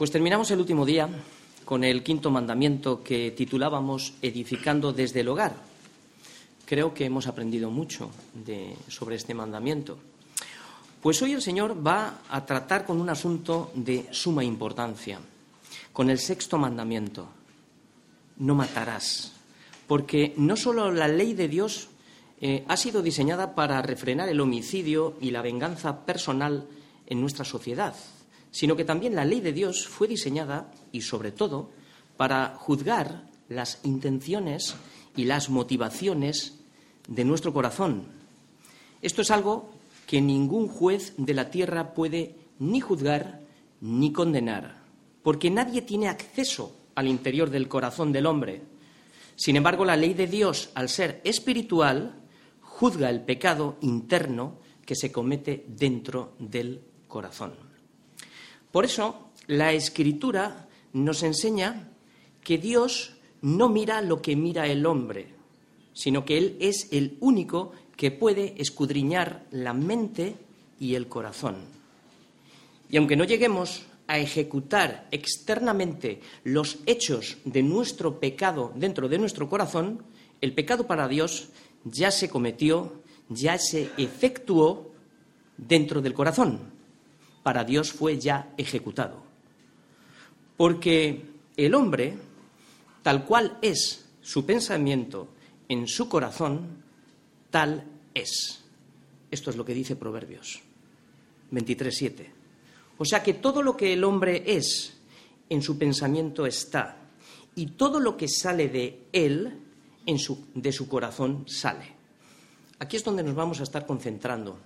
Pues 0.00 0.10
terminamos 0.10 0.50
el 0.50 0.60
último 0.60 0.86
día 0.86 1.10
con 1.66 1.84
el 1.84 2.02
quinto 2.02 2.30
mandamiento 2.30 3.04
que 3.04 3.32
titulábamos 3.32 4.14
Edificando 4.22 4.94
desde 4.94 5.20
el 5.20 5.28
hogar. 5.28 5.54
Creo 6.64 6.94
que 6.94 7.04
hemos 7.04 7.26
aprendido 7.26 7.70
mucho 7.70 8.10
sobre 8.88 9.16
este 9.16 9.34
mandamiento. 9.34 9.98
Pues 11.02 11.20
hoy 11.20 11.34
el 11.34 11.42
Señor 11.42 11.86
va 11.86 12.22
a 12.30 12.46
tratar 12.46 12.86
con 12.86 12.98
un 12.98 13.10
asunto 13.10 13.72
de 13.74 14.06
suma 14.10 14.42
importancia, 14.42 15.20
con 15.92 16.08
el 16.08 16.18
sexto 16.18 16.56
mandamiento. 16.56 17.28
No 18.38 18.54
matarás, 18.54 19.32
porque 19.86 20.32
no 20.38 20.56
solo 20.56 20.90
la 20.90 21.08
ley 21.08 21.34
de 21.34 21.48
Dios 21.48 21.88
eh, 22.40 22.64
ha 22.68 22.78
sido 22.78 23.02
diseñada 23.02 23.54
para 23.54 23.82
refrenar 23.82 24.30
el 24.30 24.40
homicidio 24.40 25.18
y 25.20 25.30
la 25.30 25.42
venganza 25.42 26.06
personal 26.06 26.66
en 27.06 27.20
nuestra 27.20 27.44
sociedad, 27.44 27.94
sino 28.50 28.76
que 28.76 28.84
también 28.84 29.14
la 29.14 29.24
ley 29.24 29.40
de 29.40 29.52
Dios 29.52 29.86
fue 29.86 30.08
diseñada, 30.08 30.70
y 30.92 31.02
sobre 31.02 31.32
todo, 31.32 31.70
para 32.16 32.54
juzgar 32.56 33.28
las 33.48 33.80
intenciones 33.84 34.74
y 35.16 35.24
las 35.24 35.50
motivaciones 35.50 36.58
de 37.08 37.24
nuestro 37.24 37.52
corazón. 37.52 38.06
Esto 39.02 39.22
es 39.22 39.30
algo 39.30 39.70
que 40.06 40.20
ningún 40.20 40.68
juez 40.68 41.14
de 41.16 41.34
la 41.34 41.50
tierra 41.50 41.94
puede 41.94 42.36
ni 42.58 42.80
juzgar 42.80 43.40
ni 43.80 44.12
condenar, 44.12 44.82
porque 45.22 45.50
nadie 45.50 45.82
tiene 45.82 46.08
acceso 46.08 46.76
al 46.94 47.08
interior 47.08 47.50
del 47.50 47.68
corazón 47.68 48.12
del 48.12 48.26
hombre. 48.26 48.62
Sin 49.36 49.56
embargo, 49.56 49.84
la 49.84 49.96
ley 49.96 50.12
de 50.12 50.26
Dios, 50.26 50.70
al 50.74 50.88
ser 50.88 51.20
espiritual, 51.24 52.14
juzga 52.60 53.08
el 53.08 53.22
pecado 53.22 53.76
interno 53.80 54.58
que 54.84 54.94
se 54.94 55.10
comete 55.10 55.64
dentro 55.68 56.34
del 56.38 56.82
corazón. 57.08 57.69
Por 58.72 58.84
eso, 58.84 59.30
la 59.46 59.72
escritura 59.72 60.68
nos 60.92 61.22
enseña 61.22 61.88
que 62.42 62.58
Dios 62.58 63.16
no 63.42 63.68
mira 63.68 64.00
lo 64.00 64.22
que 64.22 64.36
mira 64.36 64.66
el 64.66 64.86
hombre, 64.86 65.34
sino 65.92 66.24
que 66.24 66.38
Él 66.38 66.56
es 66.60 66.88
el 66.92 67.16
único 67.20 67.72
que 67.96 68.10
puede 68.10 68.54
escudriñar 68.58 69.46
la 69.50 69.74
mente 69.74 70.36
y 70.78 70.94
el 70.94 71.08
corazón. 71.08 71.56
Y 72.88 72.96
aunque 72.96 73.16
no 73.16 73.24
lleguemos 73.24 73.82
a 74.06 74.18
ejecutar 74.18 75.06
externamente 75.10 76.20
los 76.44 76.78
hechos 76.86 77.38
de 77.44 77.62
nuestro 77.62 78.18
pecado 78.18 78.72
dentro 78.74 79.08
de 79.08 79.18
nuestro 79.18 79.48
corazón, 79.48 80.02
el 80.40 80.54
pecado 80.54 80.86
para 80.86 81.08
Dios 81.08 81.48
ya 81.84 82.10
se 82.10 82.28
cometió, 82.28 83.02
ya 83.28 83.58
se 83.58 83.90
efectuó 83.96 84.92
dentro 85.56 86.00
del 86.00 86.14
corazón 86.14 86.79
para 87.42 87.64
Dios 87.64 87.92
fue 87.92 88.18
ya 88.18 88.52
ejecutado. 88.56 89.22
Porque 90.56 91.24
el 91.56 91.74
hombre, 91.74 92.16
tal 93.02 93.24
cual 93.24 93.58
es 93.62 94.06
su 94.20 94.44
pensamiento 94.44 95.28
en 95.68 95.86
su 95.86 96.08
corazón, 96.08 96.82
tal 97.50 97.84
es. 98.14 98.62
Esto 99.30 99.50
es 99.50 99.56
lo 99.56 99.64
que 99.64 99.74
dice 99.74 99.96
Proverbios 99.96 100.60
23.7. 101.52 102.26
O 102.98 103.04
sea 103.04 103.22
que 103.22 103.34
todo 103.34 103.62
lo 103.62 103.76
que 103.76 103.94
el 103.94 104.04
hombre 104.04 104.42
es, 104.46 104.98
en 105.48 105.62
su 105.62 105.78
pensamiento 105.78 106.44
está, 106.44 106.96
y 107.54 107.66
todo 107.68 107.98
lo 107.98 108.16
que 108.16 108.28
sale 108.28 108.68
de 108.68 109.06
él, 109.12 109.58
en 110.04 110.18
su, 110.18 110.46
de 110.54 110.72
su 110.72 110.88
corazón, 110.88 111.44
sale. 111.48 111.94
Aquí 112.78 112.96
es 112.96 113.04
donde 113.04 113.22
nos 113.22 113.34
vamos 113.34 113.60
a 113.60 113.62
estar 113.62 113.86
concentrando. 113.86 114.58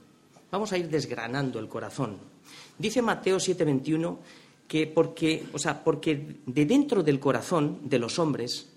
Vamos 0.51 0.73
a 0.73 0.79
ir 0.79 0.89
desgranando 0.89 1.59
el 1.59 1.69
corazón 1.69 2.34
Dice 2.79 3.03
Mateo 3.03 3.39
7:21 3.39 4.19
que 4.67 4.87
porque, 4.87 5.47
o 5.53 5.59
sea, 5.59 5.85
porque 5.85 6.39
de 6.47 6.67
dentro 6.67 7.03
del 7.03 7.21
corazón 7.21 7.81
de 7.85 7.99
los 7.99 8.19
hombres 8.19 8.69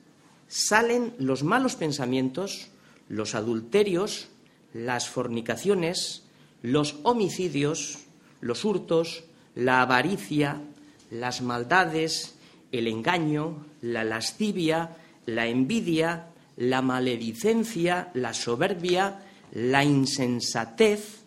salen 0.48 1.14
los 1.18 1.44
malos 1.44 1.76
pensamientos, 1.76 2.70
los 3.10 3.36
adulterios, 3.36 4.30
las 4.74 5.08
fornicaciones, 5.08 6.24
los 6.62 6.98
homicidios, 7.04 8.00
los 8.42 8.66
hurtos, 8.66 9.24
la 9.56 9.82
avaricia, 9.82 10.62
las 11.10 11.42
maldades, 11.42 12.36
el 12.72 12.88
engaño, 12.88 13.66
la 13.82 14.04
lascivia, 14.04 14.98
la 15.26 15.48
envidia, 15.48 16.28
la 16.58 16.82
maledicencia, 16.82 18.12
la 18.14 18.34
soberbia, 18.34 19.24
la 19.54 19.84
insensatez. 19.84 21.22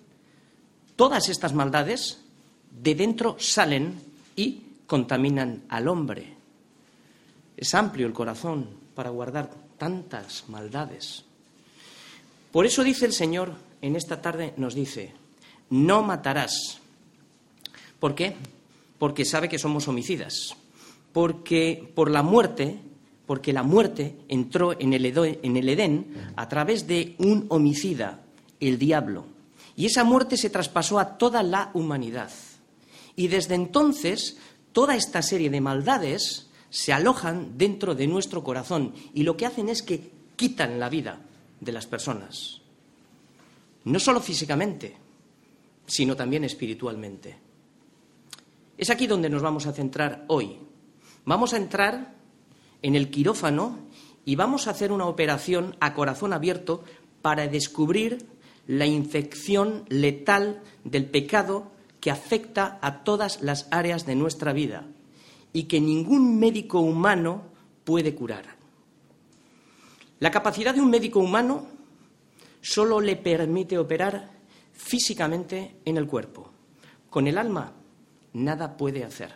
Todas 0.96 1.28
estas 1.28 1.54
maldades 1.54 2.19
de 2.70 2.94
dentro 2.94 3.36
salen 3.38 4.00
y 4.36 4.62
contaminan 4.86 5.64
al 5.68 5.88
hombre. 5.88 6.34
Es 7.56 7.74
amplio 7.74 8.06
el 8.06 8.12
corazón 8.12 8.68
para 8.94 9.10
guardar 9.10 9.50
tantas 9.78 10.48
maldades. 10.48 11.24
Por 12.52 12.66
eso 12.66 12.82
dice 12.82 13.06
el 13.06 13.12
Señor, 13.12 13.54
en 13.80 13.96
esta 13.96 14.20
tarde 14.20 14.54
nos 14.56 14.74
dice, 14.74 15.12
no 15.70 16.02
matarás. 16.02 16.80
¿Por 17.98 18.14
qué? 18.14 18.34
Porque 18.98 19.24
sabe 19.24 19.48
que 19.48 19.58
somos 19.58 19.88
homicidas. 19.88 20.56
Porque 21.12 21.90
por 21.94 22.10
la 22.10 22.22
muerte, 22.22 22.80
porque 23.26 23.52
la 23.52 23.62
muerte 23.62 24.16
entró 24.28 24.78
en 24.78 24.92
el, 24.92 25.06
Edén 25.06 26.32
a 26.36 26.48
través 26.48 26.86
de 26.86 27.14
un 27.18 27.46
homicida, 27.48 28.22
el 28.58 28.78
diablo. 28.78 29.26
Y 29.76 29.86
esa 29.86 30.04
muerte 30.04 30.36
se 30.36 30.50
traspasó 30.50 30.98
a 30.98 31.16
toda 31.16 31.42
la 31.42 31.70
humanidad. 31.74 32.30
Y 33.20 33.28
desde 33.28 33.54
entonces, 33.54 34.38
toda 34.72 34.96
esta 34.96 35.20
serie 35.20 35.50
de 35.50 35.60
maldades 35.60 36.48
se 36.70 36.94
alojan 36.94 37.58
dentro 37.58 37.94
de 37.94 38.06
nuestro 38.06 38.42
corazón 38.42 38.94
y 39.12 39.24
lo 39.24 39.36
que 39.36 39.44
hacen 39.44 39.68
es 39.68 39.82
que 39.82 40.10
quitan 40.36 40.80
la 40.80 40.88
vida 40.88 41.20
de 41.60 41.70
las 41.70 41.86
personas. 41.86 42.62
No 43.84 44.00
solo 44.00 44.22
físicamente, 44.22 44.96
sino 45.84 46.16
también 46.16 46.44
espiritualmente. 46.44 47.36
Es 48.78 48.88
aquí 48.88 49.06
donde 49.06 49.28
nos 49.28 49.42
vamos 49.42 49.66
a 49.66 49.74
centrar 49.74 50.24
hoy. 50.28 50.56
Vamos 51.26 51.52
a 51.52 51.58
entrar 51.58 52.14
en 52.80 52.94
el 52.94 53.10
quirófano 53.10 53.80
y 54.24 54.34
vamos 54.34 54.66
a 54.66 54.70
hacer 54.70 54.92
una 54.92 55.04
operación 55.04 55.76
a 55.80 55.92
corazón 55.92 56.32
abierto 56.32 56.84
para 57.20 57.48
descubrir 57.48 58.24
la 58.66 58.86
infección 58.86 59.84
letal 59.90 60.62
del 60.84 61.04
pecado 61.04 61.78
que 62.00 62.10
afecta 62.10 62.78
a 62.80 63.04
todas 63.04 63.42
las 63.42 63.68
áreas 63.70 64.06
de 64.06 64.14
nuestra 64.14 64.52
vida 64.52 64.86
y 65.52 65.64
que 65.64 65.80
ningún 65.80 66.38
médico 66.38 66.80
humano 66.80 67.42
puede 67.84 68.14
curar. 68.14 68.56
La 70.18 70.30
capacidad 70.30 70.74
de 70.74 70.80
un 70.80 70.90
médico 70.90 71.18
humano 71.18 71.66
solo 72.60 73.00
le 73.00 73.16
permite 73.16 73.78
operar 73.78 74.30
físicamente 74.72 75.76
en 75.84 75.96
el 75.96 76.06
cuerpo. 76.06 76.50
Con 77.08 77.26
el 77.26 77.38
alma 77.38 77.72
nada 78.32 78.76
puede 78.76 79.04
hacer. 79.04 79.34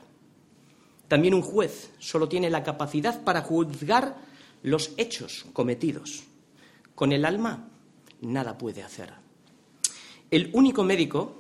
También 1.09 1.35
un 1.35 1.43
juez 1.43 1.91
solo 1.99 2.29
tiene 2.29 2.51
la 2.51 2.63
capacidad 2.63 3.23
para 3.25 3.43
juzgar 3.43 4.17
los 4.63 4.93
hechos 4.97 5.47
cometidos. 5.53 6.25
Con 6.95 7.13
el 7.13 7.25
alma 7.25 7.69
nada 8.21 8.57
puede 8.57 8.83
hacer. 8.83 9.13
El 10.31 10.51
único 10.55 10.83
médico 10.85 11.39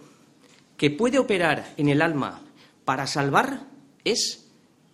que 0.85 0.91
puede 0.91 1.19
operar 1.19 1.73
en 1.79 1.89
el 1.89 2.03
alma 2.03 2.43
para 2.85 3.07
salvar 3.07 3.67
es 4.05 4.45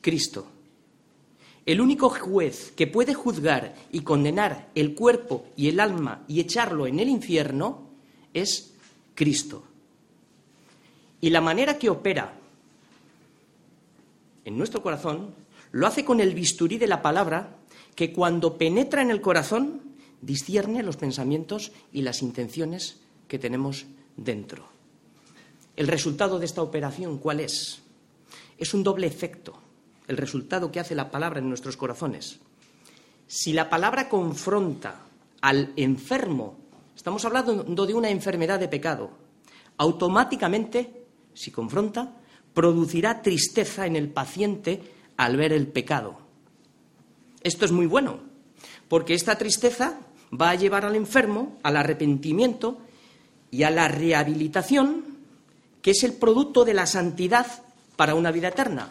Cristo. 0.01 0.47
El 1.67 1.81
único 1.81 2.11
juez 2.11 2.73
que 2.77 2.87
puede 2.87 3.13
juzgar 3.13 3.75
y 3.91 4.03
condenar 4.03 4.69
el 4.77 4.95
cuerpo 4.95 5.47
y 5.57 5.67
el 5.67 5.81
alma 5.81 6.23
y 6.29 6.39
echarlo 6.39 6.87
en 6.87 7.01
el 7.01 7.09
infierno 7.09 7.89
es 8.33 8.73
Cristo. 9.17 9.65
Y 11.21 11.31
la 11.31 11.41
manera 11.41 11.77
que 11.77 11.91
opera 11.91 12.39
en 14.45 14.57
nuestro 14.57 14.85
corazón 14.85 15.35
lo 15.73 15.89
hace 15.89 16.05
con 16.05 16.21
el 16.21 16.35
bisturí 16.35 16.79
de 16.79 16.87
la 16.87 17.03
palabra 17.03 17.57
que 17.97 18.13
cuando 18.13 18.57
penetra 18.59 19.03
en 19.03 19.11
el 19.11 19.21
corazón 19.21 19.81
discierne 20.23 20.85
los 20.85 20.97
pensamientos 20.97 21.73
y 21.93 22.03
las 22.03 22.23
intenciones 22.23 23.01
que 23.27 23.41
tenemos 23.41 23.87
dentro. 24.17 24.80
El 25.77 25.89
resultado 25.89 26.39
de 26.39 26.47
esta 26.47 26.63
operación, 26.63 27.19
¿cuál 27.19 27.41
es? 27.41 27.81
Es 28.59 28.75
un 28.75 28.83
doble 28.83 29.07
efecto, 29.07 29.55
el 30.09 30.17
resultado 30.17 30.71
que 30.71 30.81
hace 30.81 30.95
la 30.95 31.11
palabra 31.11 31.39
en 31.39 31.49
nuestros 31.49 31.77
corazones. 31.77 32.41
Si 33.27 33.53
la 33.53 33.71
palabra 33.71 34.09
confronta 34.09 35.07
al 35.41 35.73
enfermo, 35.77 36.57
estamos 36.95 37.25
hablando 37.25 37.87
de 37.87 37.95
una 37.95 38.11
enfermedad 38.11 38.59
de 38.59 38.69
pecado, 38.69 39.11
automáticamente, 39.79 41.07
si 41.33 41.51
confronta, 41.51 42.17
producirá 42.53 43.23
tristeza 43.23 43.87
en 43.87 43.97
el 43.97 44.09
paciente 44.11 44.83
al 45.17 45.37
ver 45.37 45.53
el 45.53 45.69
pecado. 45.69 46.19
Esto 47.43 47.65
es 47.65 47.73
muy 47.73 47.87
bueno, 47.87 48.21
porque 48.89 49.15
esta 49.15 49.39
tristeza 49.39 50.01
va 50.39 50.51
a 50.51 50.55
llevar 50.57 50.85
al 50.85 50.97
enfermo 50.97 51.59
al 51.63 51.77
arrepentimiento 51.77 52.79
y 53.51 53.63
a 53.63 53.71
la 53.71 53.89
rehabilitación 53.89 55.20
que 55.83 55.93
es 55.93 56.03
el 56.05 56.15
producto 56.15 56.65
de 56.65 56.75
la 56.75 56.87
santidad 56.87 57.47
para 57.97 58.15
una 58.15 58.31
vida 58.31 58.49
eterna. 58.49 58.91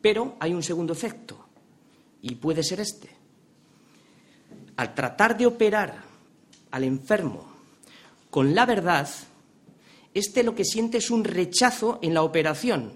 Pero 0.00 0.36
hay 0.40 0.54
un 0.54 0.62
segundo 0.62 0.92
efecto, 0.92 1.46
y 2.22 2.36
puede 2.36 2.62
ser 2.62 2.80
este. 2.80 3.10
Al 4.76 4.94
tratar 4.94 5.36
de 5.36 5.46
operar 5.46 6.04
al 6.70 6.84
enfermo 6.84 7.46
con 8.30 8.54
la 8.54 8.66
verdad, 8.66 9.08
este 10.12 10.42
lo 10.42 10.54
que 10.54 10.64
siente 10.64 10.98
es 10.98 11.10
un 11.10 11.24
rechazo 11.24 11.98
en 12.02 12.14
la 12.14 12.22
operación, 12.22 12.92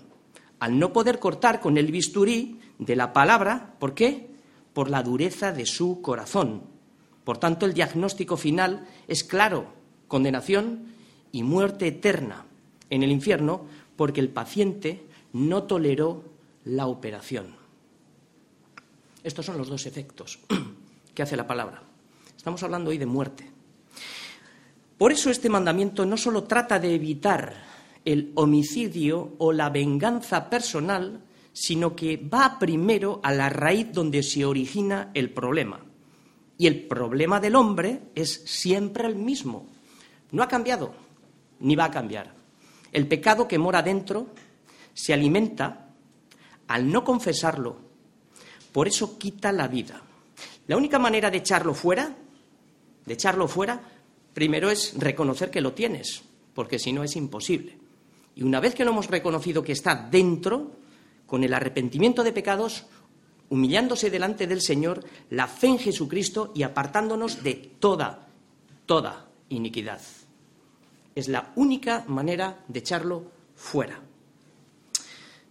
al 0.58 0.78
no 0.78 0.92
poder 0.92 1.18
cortar 1.18 1.60
con 1.60 1.78
el 1.78 1.90
bisturí 1.90 2.60
de 2.78 2.96
la 2.96 3.12
palabra, 3.12 3.74
¿por 3.78 3.94
qué? 3.94 4.30
Por 4.72 4.90
la 4.90 5.02
dureza 5.02 5.52
de 5.52 5.66
su 5.66 6.02
corazón. 6.02 6.62
Por 7.24 7.38
tanto, 7.38 7.66
el 7.66 7.74
diagnóstico 7.74 8.36
final 8.36 8.86
es 9.08 9.24
claro, 9.24 9.72
condenación 10.08 10.94
y 11.32 11.42
muerte 11.42 11.86
eterna 11.88 12.44
en 12.88 13.02
el 13.02 13.12
infierno, 13.12 13.66
porque 13.96 14.20
el 14.20 14.28
paciente 14.28 15.04
no 15.32 15.64
toleró 15.64 16.24
la 16.64 16.86
operación. 16.86 17.54
Estos 19.22 19.46
son 19.46 19.58
los 19.58 19.68
dos 19.68 19.86
efectos 19.86 20.38
que 21.14 21.22
hace 21.22 21.36
la 21.36 21.46
palabra. 21.46 21.82
Estamos 22.36 22.62
hablando 22.62 22.90
hoy 22.90 22.98
de 22.98 23.06
muerte. 23.06 23.50
Por 24.96 25.12
eso 25.12 25.30
este 25.30 25.48
mandamiento 25.48 26.04
no 26.04 26.16
solo 26.16 26.44
trata 26.44 26.78
de 26.78 26.94
evitar 26.94 27.54
el 28.04 28.32
homicidio 28.34 29.34
o 29.38 29.52
la 29.52 29.70
venganza 29.70 30.48
personal, 30.48 31.22
sino 31.52 31.94
que 31.94 32.16
va 32.16 32.58
primero 32.58 33.20
a 33.22 33.32
la 33.32 33.48
raíz 33.48 33.92
donde 33.92 34.22
se 34.22 34.44
origina 34.44 35.10
el 35.14 35.30
problema. 35.30 35.80
Y 36.58 36.66
el 36.66 36.86
problema 36.86 37.40
del 37.40 37.56
hombre 37.56 38.02
es 38.14 38.42
siempre 38.44 39.06
el 39.06 39.16
mismo. 39.16 39.66
No 40.32 40.42
ha 40.42 40.48
cambiado, 40.48 40.94
ni 41.60 41.76
va 41.76 41.86
a 41.86 41.90
cambiar. 41.90 42.34
El 42.92 43.06
pecado 43.06 43.46
que 43.46 43.58
mora 43.58 43.82
dentro 43.82 44.28
se 44.92 45.12
alimenta 45.12 45.88
al 46.68 46.90
no 46.90 47.04
confesarlo. 47.04 47.76
Por 48.72 48.88
eso 48.88 49.18
quita 49.18 49.52
la 49.52 49.68
vida. 49.68 50.02
La 50.66 50.76
única 50.76 50.98
manera 50.98 51.30
de 51.30 51.38
echarlo 51.38 51.74
fuera, 51.74 52.14
de 53.06 53.14
echarlo 53.14 53.48
fuera, 53.48 53.80
Primero 54.34 54.70
es 54.70 54.94
reconocer 54.96 55.50
que 55.50 55.60
lo 55.60 55.72
tienes, 55.72 56.22
porque 56.54 56.78
si 56.78 56.92
no 56.92 57.02
es 57.02 57.16
imposible. 57.16 57.76
Y 58.36 58.42
una 58.42 58.60
vez 58.60 58.74
que 58.74 58.84
lo 58.84 58.92
hemos 58.92 59.08
reconocido 59.08 59.62
que 59.62 59.72
está 59.72 60.08
dentro, 60.10 60.72
con 61.26 61.42
el 61.44 61.52
arrepentimiento 61.52 62.22
de 62.22 62.32
pecados, 62.32 62.86
humillándose 63.48 64.10
delante 64.10 64.46
del 64.46 64.62
Señor, 64.62 65.04
la 65.30 65.48
fe 65.48 65.66
en 65.66 65.78
Jesucristo 65.78 66.52
y 66.54 66.62
apartándonos 66.62 67.42
de 67.42 67.54
toda, 67.54 68.28
toda 68.86 69.28
iniquidad. 69.48 70.00
Es 71.14 71.28
la 71.28 71.52
única 71.56 72.04
manera 72.06 72.64
de 72.68 72.78
echarlo 72.78 73.24
fuera. 73.54 74.00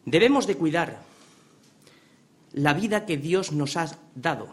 Debemos 0.05 0.47
de 0.47 0.55
cuidar 0.55 1.01
la 2.53 2.73
vida 2.73 3.05
que 3.05 3.17
Dios 3.17 3.51
nos 3.51 3.77
ha 3.77 3.97
dado. 4.15 4.49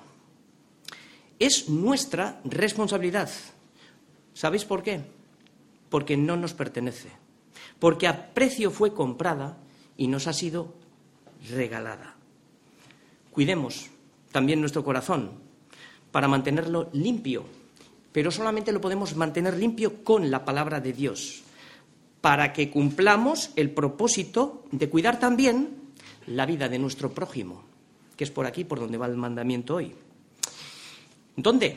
Es 1.39 1.69
nuestra 1.69 2.41
responsabilidad. 2.45 3.31
¿Sabéis 4.35 4.65
por 4.65 4.83
qué? 4.83 5.03
Porque 5.89 6.17
no 6.17 6.37
nos 6.37 6.55
pertenece. 6.55 7.09
Porque 7.79 8.09
a 8.09 8.35
precio 8.35 8.71
fue 8.71 8.93
comprada 8.93 9.59
y 9.97 10.09
nos 10.09 10.27
ha 10.27 10.33
sido 10.33 10.75
regalada. 11.51 12.17
Cuidemos 13.31 13.91
también 14.33 14.61
nuestro 14.61 14.85
corazón 14.85 15.33
para 16.11 16.29
mantenerlo 16.29 16.89
limpio, 16.93 17.45
pero 18.17 18.31
solamente 18.31 18.73
lo 18.73 18.81
podemos 18.81 19.15
mantener 19.15 19.59
limpio 19.59 20.03
con 20.03 20.31
la 20.31 20.43
palabra 20.43 20.81
de 20.81 20.95
Dios, 20.95 21.43
para 22.23 22.55
que 22.55 22.71
cumplamos 22.71 23.51
el 23.57 23.69
propósito 23.69 24.65
de 24.73 24.89
cuidar 24.89 25.21
también 25.21 25.93
la 26.27 26.47
vida 26.47 26.71
de 26.71 26.79
nuestro 26.79 27.13
prójimo, 27.13 27.65
que 28.17 28.25
es 28.25 28.31
por 28.31 28.47
aquí 28.47 28.65
por 28.65 28.81
donde 28.81 28.97
va 28.97 29.05
el 29.05 29.19
mandamiento 29.19 29.75
hoy. 29.75 29.93
¿Dónde? 31.37 31.77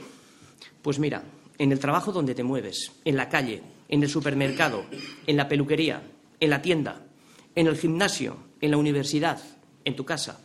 Pues 0.82 0.98
mira, 0.98 1.26
en 1.58 1.74
el 1.74 1.80
trabajo 1.80 2.14
donde 2.14 2.34
te 2.34 2.44
mueves, 2.44 2.94
en 3.04 3.18
la 3.18 3.28
calle, 3.28 3.62
en 3.90 4.02
el 4.02 4.10
supermercado, 4.10 4.86
en 5.28 5.36
la 5.36 5.50
peluquería, 5.50 6.04
en 6.40 6.50
la 6.52 6.62
tienda, 6.62 7.06
en 7.54 7.68
el 7.68 7.76
gimnasio, 7.76 8.38
en 8.62 8.72
la 8.72 8.78
universidad, 8.78 9.42
en 9.84 9.94
tu 9.98 10.06
casa, 10.06 10.40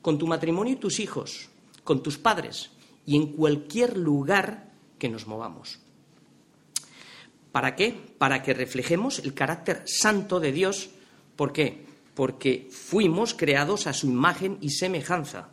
con 0.00 0.16
tu 0.16 0.26
matrimonio 0.26 0.72
y 0.72 0.76
tus 0.76 1.00
hijos, 1.00 1.50
con 1.84 2.02
tus 2.02 2.16
padres 2.16 2.70
y 3.04 3.16
en 3.16 3.26
cualquier 3.34 3.98
lugar 3.98 4.72
que 5.04 5.10
nos 5.10 5.26
movamos. 5.26 5.80
¿Para 7.52 7.76
qué? 7.76 7.92
Para 8.16 8.42
que 8.42 8.54
reflejemos 8.54 9.18
el 9.18 9.34
carácter 9.34 9.82
santo 9.84 10.40
de 10.40 10.50
Dios. 10.50 10.88
¿Por 11.36 11.52
qué? 11.52 11.84
Porque 12.14 12.70
fuimos 12.70 13.34
creados 13.34 13.86
a 13.86 13.92
su 13.92 14.06
imagen 14.06 14.56
y 14.62 14.70
semejanza. 14.70 15.50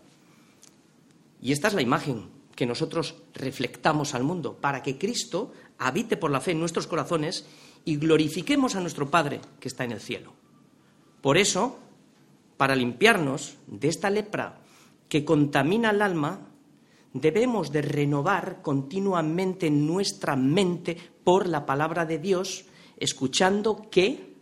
Y 1.41 1.51
esta 1.51 1.67
es 1.67 1.73
la 1.73 1.81
imagen 1.81 2.29
que 2.55 2.65
nosotros 2.65 3.15
reflectamos 3.33 4.15
al 4.15 4.23
mundo, 4.23 4.55
para 4.55 4.81
que 4.81 4.97
Cristo 4.97 5.51
habite 5.79 6.15
por 6.15 6.31
la 6.31 6.39
fe 6.39 6.51
en 6.51 6.61
nuestros 6.61 6.87
corazones 6.87 7.45
y 7.83 7.97
glorifiquemos 7.97 8.77
a 8.77 8.79
nuestro 8.79 9.11
Padre 9.11 9.41
que 9.59 9.67
está 9.67 9.83
en 9.83 9.91
el 9.91 9.99
cielo. 9.99 10.31
Por 11.19 11.37
eso, 11.37 11.77
para 12.55 12.73
limpiarnos 12.73 13.57
de 13.67 13.89
esta 13.89 14.09
lepra 14.09 14.61
que 15.09 15.25
contamina 15.25 15.89
el 15.89 16.01
alma, 16.01 16.50
debemos 17.13 17.71
de 17.71 17.81
renovar 17.81 18.61
continuamente 18.61 19.69
nuestra 19.69 20.35
mente 20.35 20.97
por 21.23 21.47
la 21.47 21.65
palabra 21.65 22.05
de 22.05 22.19
Dios, 22.19 22.65
escuchando 22.97 23.89
que, 23.89 24.33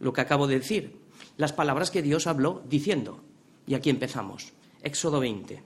lo 0.00 0.12
que 0.12 0.20
acabo 0.20 0.46
de 0.46 0.58
decir, 0.58 0.96
las 1.36 1.52
palabras 1.52 1.90
que 1.90 2.02
Dios 2.02 2.26
habló 2.26 2.62
diciendo. 2.68 3.20
Y 3.66 3.74
aquí 3.74 3.90
empezamos. 3.90 4.52
Éxodo 4.82 5.20
20. 5.20 5.62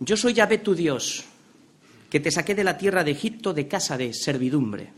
Yo 0.00 0.16
soy 0.16 0.32
Yahvé 0.32 0.58
tu 0.58 0.74
Dios, 0.74 1.24
que 2.08 2.20
te 2.20 2.30
saqué 2.30 2.54
de 2.54 2.64
la 2.64 2.78
tierra 2.78 3.04
de 3.04 3.10
Egipto 3.10 3.52
de 3.52 3.68
casa 3.68 3.98
de 3.98 4.14
servidumbre. 4.14 4.92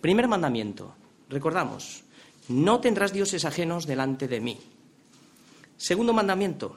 Primer 0.00 0.26
mandamiento, 0.26 0.94
recordamos, 1.28 2.02
no 2.48 2.80
tendrás 2.80 3.12
dioses 3.12 3.44
ajenos 3.44 3.86
delante 3.86 4.26
de 4.26 4.40
mí. 4.40 4.58
Segundo 5.76 6.12
mandamiento, 6.12 6.76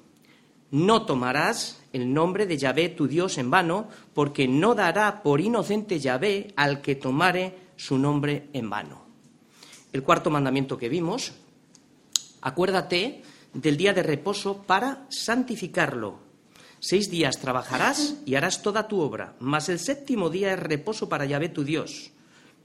no 0.71 1.05
tomarás 1.05 1.81
el 1.93 2.13
nombre 2.13 2.45
de 2.45 2.57
Yahvé 2.57 2.89
tu 2.89 3.07
Dios 3.07 3.37
en 3.37 3.51
vano, 3.51 3.87
porque 4.13 4.47
no 4.47 4.75
dará 4.75 5.21
por 5.21 5.41
inocente 5.41 5.99
Yahvé 5.99 6.53
al 6.55 6.81
que 6.81 6.95
tomare 6.95 7.71
su 7.75 7.97
nombre 7.97 8.49
en 8.53 8.69
vano. 8.69 9.05
El 9.91 10.03
cuarto 10.03 10.29
mandamiento 10.29 10.77
que 10.77 10.87
vimos, 10.87 11.33
Acuérdate 12.41 13.21
del 13.53 13.77
día 13.77 13.93
de 13.93 14.01
reposo 14.01 14.63
para 14.63 15.05
santificarlo. 15.09 16.19
Seis 16.79 17.11
días 17.11 17.39
trabajarás 17.39 18.15
y 18.25 18.33
harás 18.33 18.63
toda 18.63 18.87
tu 18.87 18.99
obra, 18.99 19.35
mas 19.39 19.69
el 19.69 19.77
séptimo 19.77 20.31
día 20.31 20.53
es 20.53 20.59
reposo 20.59 21.07
para 21.07 21.25
Yahvé 21.25 21.49
tu 21.49 21.63
Dios. 21.63 22.11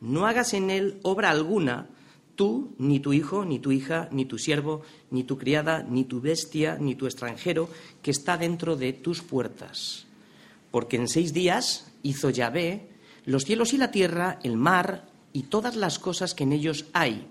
No 0.00 0.26
hagas 0.26 0.54
en 0.54 0.70
él 0.70 0.98
obra 1.02 1.30
alguna, 1.30 1.90
tú, 2.37 2.75
ni 2.78 3.00
tu 3.00 3.12
hijo, 3.12 3.45
ni 3.45 3.59
tu 3.59 3.73
hija, 3.73 4.09
ni 4.12 4.26
tu 4.26 4.38
siervo, 4.38 4.83
ni 5.11 5.25
tu 5.25 5.37
criada, 5.37 5.83
ni 5.83 6.05
tu 6.05 6.21
bestia, 6.21 6.76
ni 6.78 6.95
tu 6.95 7.07
extranjero, 7.07 7.69
que 8.02 8.12
está 8.12 8.37
dentro 8.37 8.76
de 8.76 8.93
tus 8.93 9.23
puertas. 9.23 10.07
Porque 10.71 10.97
en 10.97 11.09
seis 11.09 11.33
días 11.33 11.90
hizo 12.02 12.31
Yahvé 12.31 12.88
los 13.25 13.45
cielos 13.45 13.73
y 13.73 13.78
la 13.78 13.90
tierra, 13.90 14.38
el 14.45 14.57
mar 14.57 15.09
y 15.33 15.45
todas 15.45 15.75
las 15.75 15.99
cosas 15.99 16.35
que 16.35 16.45
en 16.45 16.52
ellos 16.52 16.87
hay 16.93 17.26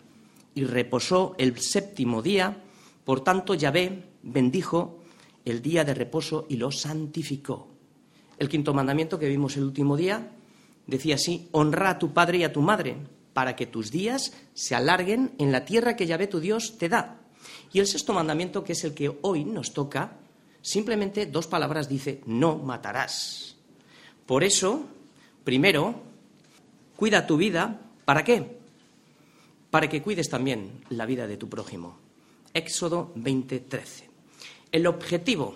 y 0.54 0.64
reposó 0.64 1.36
el 1.38 1.58
séptimo 1.60 2.22
día, 2.22 2.58
por 3.06 3.24
tanto 3.24 3.54
Yahvé 3.54 4.04
bendijo 4.24 5.00
el 5.46 5.62
día 5.62 5.84
de 5.84 5.94
reposo 5.94 6.46
y 6.50 6.58
lo 6.58 6.72
santificó. 6.72 7.68
El 8.38 8.50
quinto 8.50 8.74
mandamiento 8.74 9.20
que 9.20 9.30
vimos 9.30 9.56
el 9.56 9.64
último 9.64 9.96
día 9.96 10.32
decía 10.88 11.16
así, 11.16 11.48
honra 11.52 11.92
a 11.92 12.00
tu 12.00 12.14
padre 12.14 12.40
y 12.40 12.44
a 12.44 12.52
tu 12.52 12.62
madre, 12.62 12.98
para 13.36 13.56
que 13.56 13.68
tus 13.68 13.92
días 13.92 14.32
se 14.56 14.74
alarguen 14.74 15.36
en 15.38 15.52
la 15.52 15.66
tierra 15.66 15.96
que 15.96 16.08
Yahvé 16.08 16.26
tu 16.26 16.40
Dios 16.40 16.80
te 16.80 16.90
da. 16.90 17.20
Y 17.72 17.80
el 17.80 17.86
sexto 17.86 18.14
mandamiento, 18.14 18.64
que 18.64 18.72
es 18.72 18.84
el 18.86 18.96
que 18.96 19.16
hoy 19.22 19.44
nos 19.44 19.74
toca, 19.74 20.14
simplemente 20.64 21.28
dos 21.28 21.46
palabras 21.46 21.90
dice, 21.90 22.22
no 22.26 22.56
matarás. 22.58 23.58
Por 24.26 24.44
eso, 24.44 24.86
primero, 25.44 26.02
cuida 26.96 27.28
tu 27.28 27.38
vida, 27.38 27.82
¿para 28.06 28.24
qué? 28.24 28.56
para 29.76 29.90
que 29.90 30.02
cuides 30.02 30.30
también 30.30 30.86
la 30.88 31.06
vida 31.06 31.28
de 31.28 31.36
tu 31.36 31.50
prójimo. 31.50 31.98
Éxodo 32.54 33.12
20:13. 33.18 34.06
El 34.72 34.88
objetivo 34.88 35.54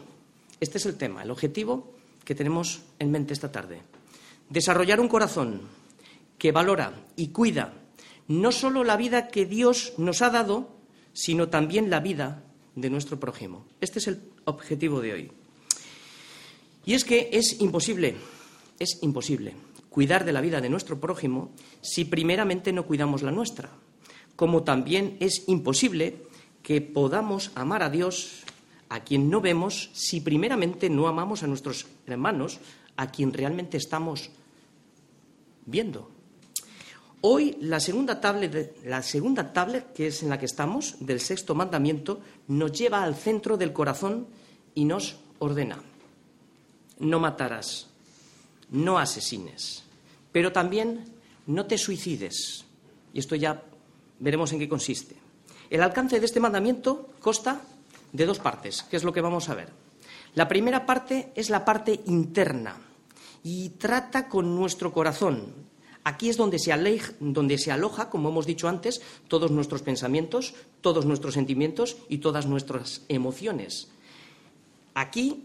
Este 0.59 0.77
es 0.77 0.85
el 0.85 0.97
tema, 0.97 1.23
el 1.23 1.31
objetivo 1.31 1.93
que 2.25 2.35
tenemos 2.35 2.81
en 2.99 3.11
mente 3.11 3.31
esta 3.31 3.49
tarde. 3.49 3.81
Desarrollar 4.49 4.99
un 4.99 5.07
corazón 5.07 5.61
que 6.39 6.51
valora 6.51 7.05
y 7.15 7.27
cuida 7.27 7.73
no 8.27 8.51
solo 8.51 8.83
la 8.83 8.97
vida 8.97 9.27
que 9.27 9.45
Dios 9.45 9.93
nos 9.97 10.21
ha 10.21 10.29
dado, 10.29 10.69
sino 11.13 11.49
también 11.49 11.89
la 11.89 11.99
vida 11.99 12.43
de 12.75 12.89
nuestro 12.89 13.19
prójimo. 13.19 13.65
Este 13.81 13.99
es 13.99 14.07
el 14.07 14.21
objetivo 14.45 15.01
de 15.01 15.13
hoy. 15.13 15.31
Y 16.85 16.93
es 16.93 17.03
que 17.03 17.29
es 17.33 17.59
imposible, 17.59 18.15
es 18.79 18.99
imposible 19.01 19.53
cuidar 19.89 20.23
de 20.23 20.31
la 20.31 20.41
vida 20.41 20.61
de 20.61 20.69
nuestro 20.69 20.99
prójimo 20.99 21.51
si 21.81 22.05
primeramente 22.05 22.71
no 22.71 22.85
cuidamos 22.85 23.23
la 23.23 23.31
nuestra, 23.31 23.69
como 24.35 24.63
también 24.63 25.17
es 25.19 25.47
imposible 25.47 26.23
que 26.63 26.81
podamos 26.81 27.51
amar 27.55 27.83
a 27.83 27.89
Dios 27.89 28.43
a 28.89 29.03
quien 29.03 29.29
no 29.29 29.41
vemos 29.41 29.89
si 29.93 30.21
primeramente 30.21 30.89
no 30.89 31.07
amamos 31.07 31.43
a 31.43 31.47
nuestros 31.47 31.87
hermanos 32.05 32.59
a 32.95 33.11
quien 33.11 33.33
realmente 33.33 33.77
estamos 33.77 34.29
viendo. 35.65 36.18
Hoy 37.21 37.57
la 37.59 37.81
segunda 37.81 38.21
tablet, 38.21 38.77
la 38.85 39.03
segunda 39.03 39.51
tablet 39.51 39.91
que 39.91 40.07
es 40.07 40.23
en 40.23 40.29
la 40.29 40.39
que 40.39 40.45
estamos 40.45 40.95
del 41.01 41.19
sexto 41.19 41.53
mandamiento 41.53 42.21
nos 42.47 42.71
lleva 42.71 43.03
al 43.03 43.15
centro 43.15 43.57
del 43.57 43.73
corazón 43.73 44.27
y 44.73 44.85
nos 44.85 45.17
ordena. 45.39 45.83
No 46.99 47.19
matarás, 47.19 47.87
no 48.69 48.97
asesines, 48.97 49.83
pero 50.31 50.53
también 50.53 51.03
no 51.45 51.65
te 51.65 51.77
suicides. 51.77 52.63
Y 53.13 53.19
esto 53.19 53.35
ya 53.35 53.63
veremos 54.19 54.53
en 54.53 54.59
qué 54.59 54.69
consiste. 54.69 55.15
El 55.69 55.83
alcance 55.83 56.21
de 56.21 56.25
este 56.25 56.39
mandamiento 56.39 57.09
consta 57.19 57.61
de 58.13 58.25
dos 58.25 58.39
partes, 58.39 58.83
que 58.83 58.95
es 58.95 59.03
lo 59.03 59.11
que 59.11 59.21
vamos 59.21 59.49
a 59.49 59.55
ver. 59.55 59.69
La 60.35 60.47
primera 60.47 60.85
parte 60.85 61.33
es 61.35 61.49
la 61.49 61.65
parte 61.65 61.99
interna 62.05 62.77
y 63.43 63.69
trata 63.71 64.29
con 64.29 64.55
nuestro 64.55 64.93
corazón. 64.93 65.68
Aquí 66.09 66.27
es 66.27 66.37
donde 66.37 66.57
se, 66.57 66.73
donde 67.19 67.59
se 67.59 67.71
aloja, 67.71 68.09
como 68.09 68.29
hemos 68.29 68.47
dicho 68.47 68.67
antes, 68.67 68.99
todos 69.27 69.51
nuestros 69.51 69.83
pensamientos, 69.83 70.55
todos 70.81 71.05
nuestros 71.05 71.35
sentimientos 71.35 71.97
y 72.09 72.17
todas 72.17 72.47
nuestras 72.47 73.03
emociones. 73.09 73.89
Aquí 74.95 75.43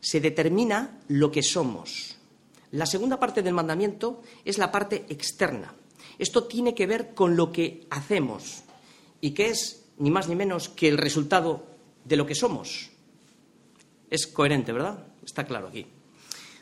se 0.00 0.22
determina 0.22 0.98
lo 1.08 1.30
que 1.30 1.42
somos. 1.42 2.16
La 2.72 2.86
segunda 2.86 3.20
parte 3.20 3.42
del 3.42 3.52
mandamiento 3.52 4.22
es 4.46 4.56
la 4.56 4.72
parte 4.72 5.04
externa. 5.10 5.74
Esto 6.18 6.44
tiene 6.44 6.74
que 6.74 6.86
ver 6.86 7.12
con 7.12 7.36
lo 7.36 7.52
que 7.52 7.86
hacemos 7.90 8.62
y 9.20 9.32
que 9.32 9.50
es 9.50 9.84
ni 9.98 10.10
más 10.10 10.28
ni 10.28 10.34
menos 10.34 10.70
que 10.70 10.88
el 10.88 10.96
resultado 10.96 11.66
de 12.06 12.16
lo 12.16 12.24
que 12.24 12.34
somos. 12.34 12.88
Es 14.08 14.26
coherente, 14.26 14.72
¿verdad? 14.72 15.04
Está 15.22 15.44
claro 15.44 15.68
aquí. 15.68 15.84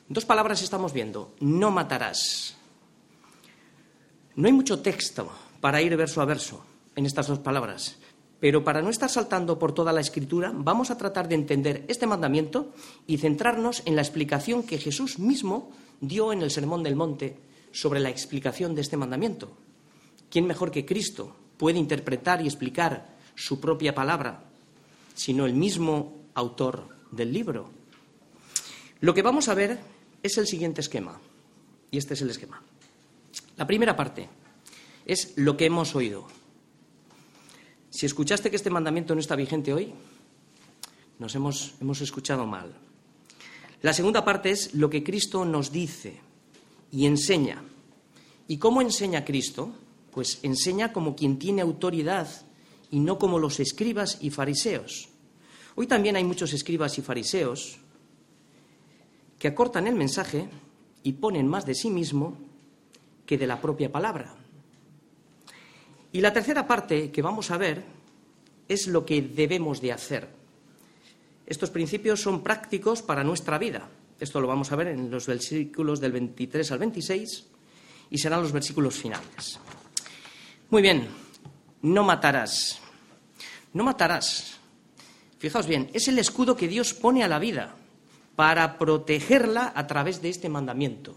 Dos 0.08 0.24
palabras 0.24 0.60
estamos 0.60 0.92
viendo. 0.92 1.36
No 1.38 1.70
matarás. 1.70 2.57
No 4.38 4.46
hay 4.46 4.52
mucho 4.52 4.78
texto 4.78 5.28
para 5.60 5.82
ir 5.82 5.96
verso 5.96 6.22
a 6.22 6.24
verso 6.24 6.64
en 6.94 7.06
estas 7.06 7.26
dos 7.26 7.40
palabras, 7.40 7.96
pero 8.38 8.62
para 8.62 8.80
no 8.80 8.88
estar 8.88 9.10
saltando 9.10 9.58
por 9.58 9.74
toda 9.74 9.92
la 9.92 10.00
escritura, 10.00 10.52
vamos 10.54 10.92
a 10.92 10.96
tratar 10.96 11.26
de 11.26 11.34
entender 11.34 11.84
este 11.88 12.06
mandamiento 12.06 12.72
y 13.08 13.18
centrarnos 13.18 13.82
en 13.84 13.96
la 13.96 14.02
explicación 14.02 14.62
que 14.62 14.78
Jesús 14.78 15.18
mismo 15.18 15.72
dio 16.00 16.32
en 16.32 16.42
el 16.42 16.52
Sermón 16.52 16.84
del 16.84 16.94
Monte 16.94 17.36
sobre 17.72 17.98
la 17.98 18.10
explicación 18.10 18.76
de 18.76 18.82
este 18.82 18.96
mandamiento. 18.96 19.50
¿Quién 20.30 20.46
mejor 20.46 20.70
que 20.70 20.86
Cristo 20.86 21.34
puede 21.56 21.80
interpretar 21.80 22.40
y 22.40 22.46
explicar 22.46 23.18
su 23.34 23.58
propia 23.58 23.92
palabra 23.92 24.44
sino 25.18 25.46
el 25.46 25.52
mismo 25.52 26.14
autor 26.34 26.88
del 27.10 27.32
libro. 27.32 27.68
Lo 29.00 29.14
que 29.14 29.22
vamos 29.22 29.48
a 29.48 29.54
ver 29.54 29.80
es 30.22 30.38
el 30.38 30.46
siguiente 30.46 30.80
esquema, 30.80 31.20
y 31.90 31.98
este 31.98 32.14
es 32.14 32.22
el 32.22 32.30
esquema. 32.30 32.62
La 33.58 33.66
primera 33.66 33.96
parte 33.96 34.28
es 35.04 35.32
lo 35.36 35.56
que 35.56 35.66
hemos 35.66 35.96
oído. 35.96 36.28
Si 37.90 38.06
escuchaste 38.06 38.50
que 38.50 38.56
este 38.56 38.70
mandamiento 38.70 39.14
no 39.14 39.20
está 39.20 39.34
vigente 39.34 39.72
hoy, 39.72 39.92
nos 41.18 41.34
hemos, 41.34 41.74
hemos 41.80 42.00
escuchado 42.00 42.46
mal. 42.46 42.72
La 43.82 43.92
segunda 43.92 44.24
parte 44.24 44.50
es 44.50 44.74
lo 44.74 44.88
que 44.88 45.02
Cristo 45.02 45.44
nos 45.44 45.72
dice 45.72 46.20
y 46.92 47.06
enseña. 47.06 47.64
¿Y 48.46 48.58
cómo 48.58 48.80
enseña 48.80 49.24
Cristo? 49.24 49.72
Pues 50.12 50.38
enseña 50.42 50.92
como 50.92 51.16
quien 51.16 51.36
tiene 51.36 51.60
autoridad 51.60 52.28
y 52.92 53.00
no 53.00 53.18
como 53.18 53.40
los 53.40 53.58
escribas 53.58 54.18
y 54.20 54.30
fariseos. 54.30 55.08
Hoy 55.74 55.88
también 55.88 56.14
hay 56.14 56.22
muchos 56.22 56.52
escribas 56.52 56.96
y 56.98 57.02
fariseos 57.02 57.78
que 59.40 59.48
acortan 59.48 59.88
el 59.88 59.96
mensaje 59.96 60.48
y 61.02 61.14
ponen 61.14 61.48
más 61.48 61.66
de 61.66 61.74
sí 61.74 61.90
mismo 61.90 62.47
que 63.28 63.36
de 63.36 63.46
la 63.46 63.60
propia 63.60 63.92
palabra. 63.92 64.34
Y 66.12 66.22
la 66.22 66.32
tercera 66.32 66.66
parte 66.66 67.10
que 67.10 67.20
vamos 67.20 67.50
a 67.50 67.58
ver 67.58 67.84
es 68.66 68.86
lo 68.86 69.04
que 69.04 69.20
debemos 69.20 69.82
de 69.82 69.92
hacer. 69.92 70.26
Estos 71.44 71.68
principios 71.68 72.22
son 72.22 72.42
prácticos 72.42 73.02
para 73.02 73.22
nuestra 73.22 73.58
vida. 73.58 73.86
Esto 74.18 74.40
lo 74.40 74.48
vamos 74.48 74.72
a 74.72 74.76
ver 74.76 74.88
en 74.88 75.10
los 75.10 75.26
versículos 75.26 76.00
del 76.00 76.12
23 76.12 76.72
al 76.72 76.78
26 76.78 77.46
y 78.08 78.16
serán 78.16 78.40
los 78.40 78.52
versículos 78.52 78.94
finales. 78.94 79.60
Muy 80.70 80.80
bien, 80.80 81.06
no 81.82 82.04
matarás. 82.04 82.80
No 83.74 83.84
matarás. 83.84 84.58
Fijaos 85.38 85.66
bien, 85.66 85.90
es 85.92 86.08
el 86.08 86.18
escudo 86.18 86.56
que 86.56 86.66
Dios 86.66 86.94
pone 86.94 87.22
a 87.22 87.28
la 87.28 87.38
vida 87.38 87.76
para 88.36 88.78
protegerla 88.78 89.70
a 89.74 89.86
través 89.86 90.22
de 90.22 90.30
este 90.30 90.48
mandamiento. 90.48 91.14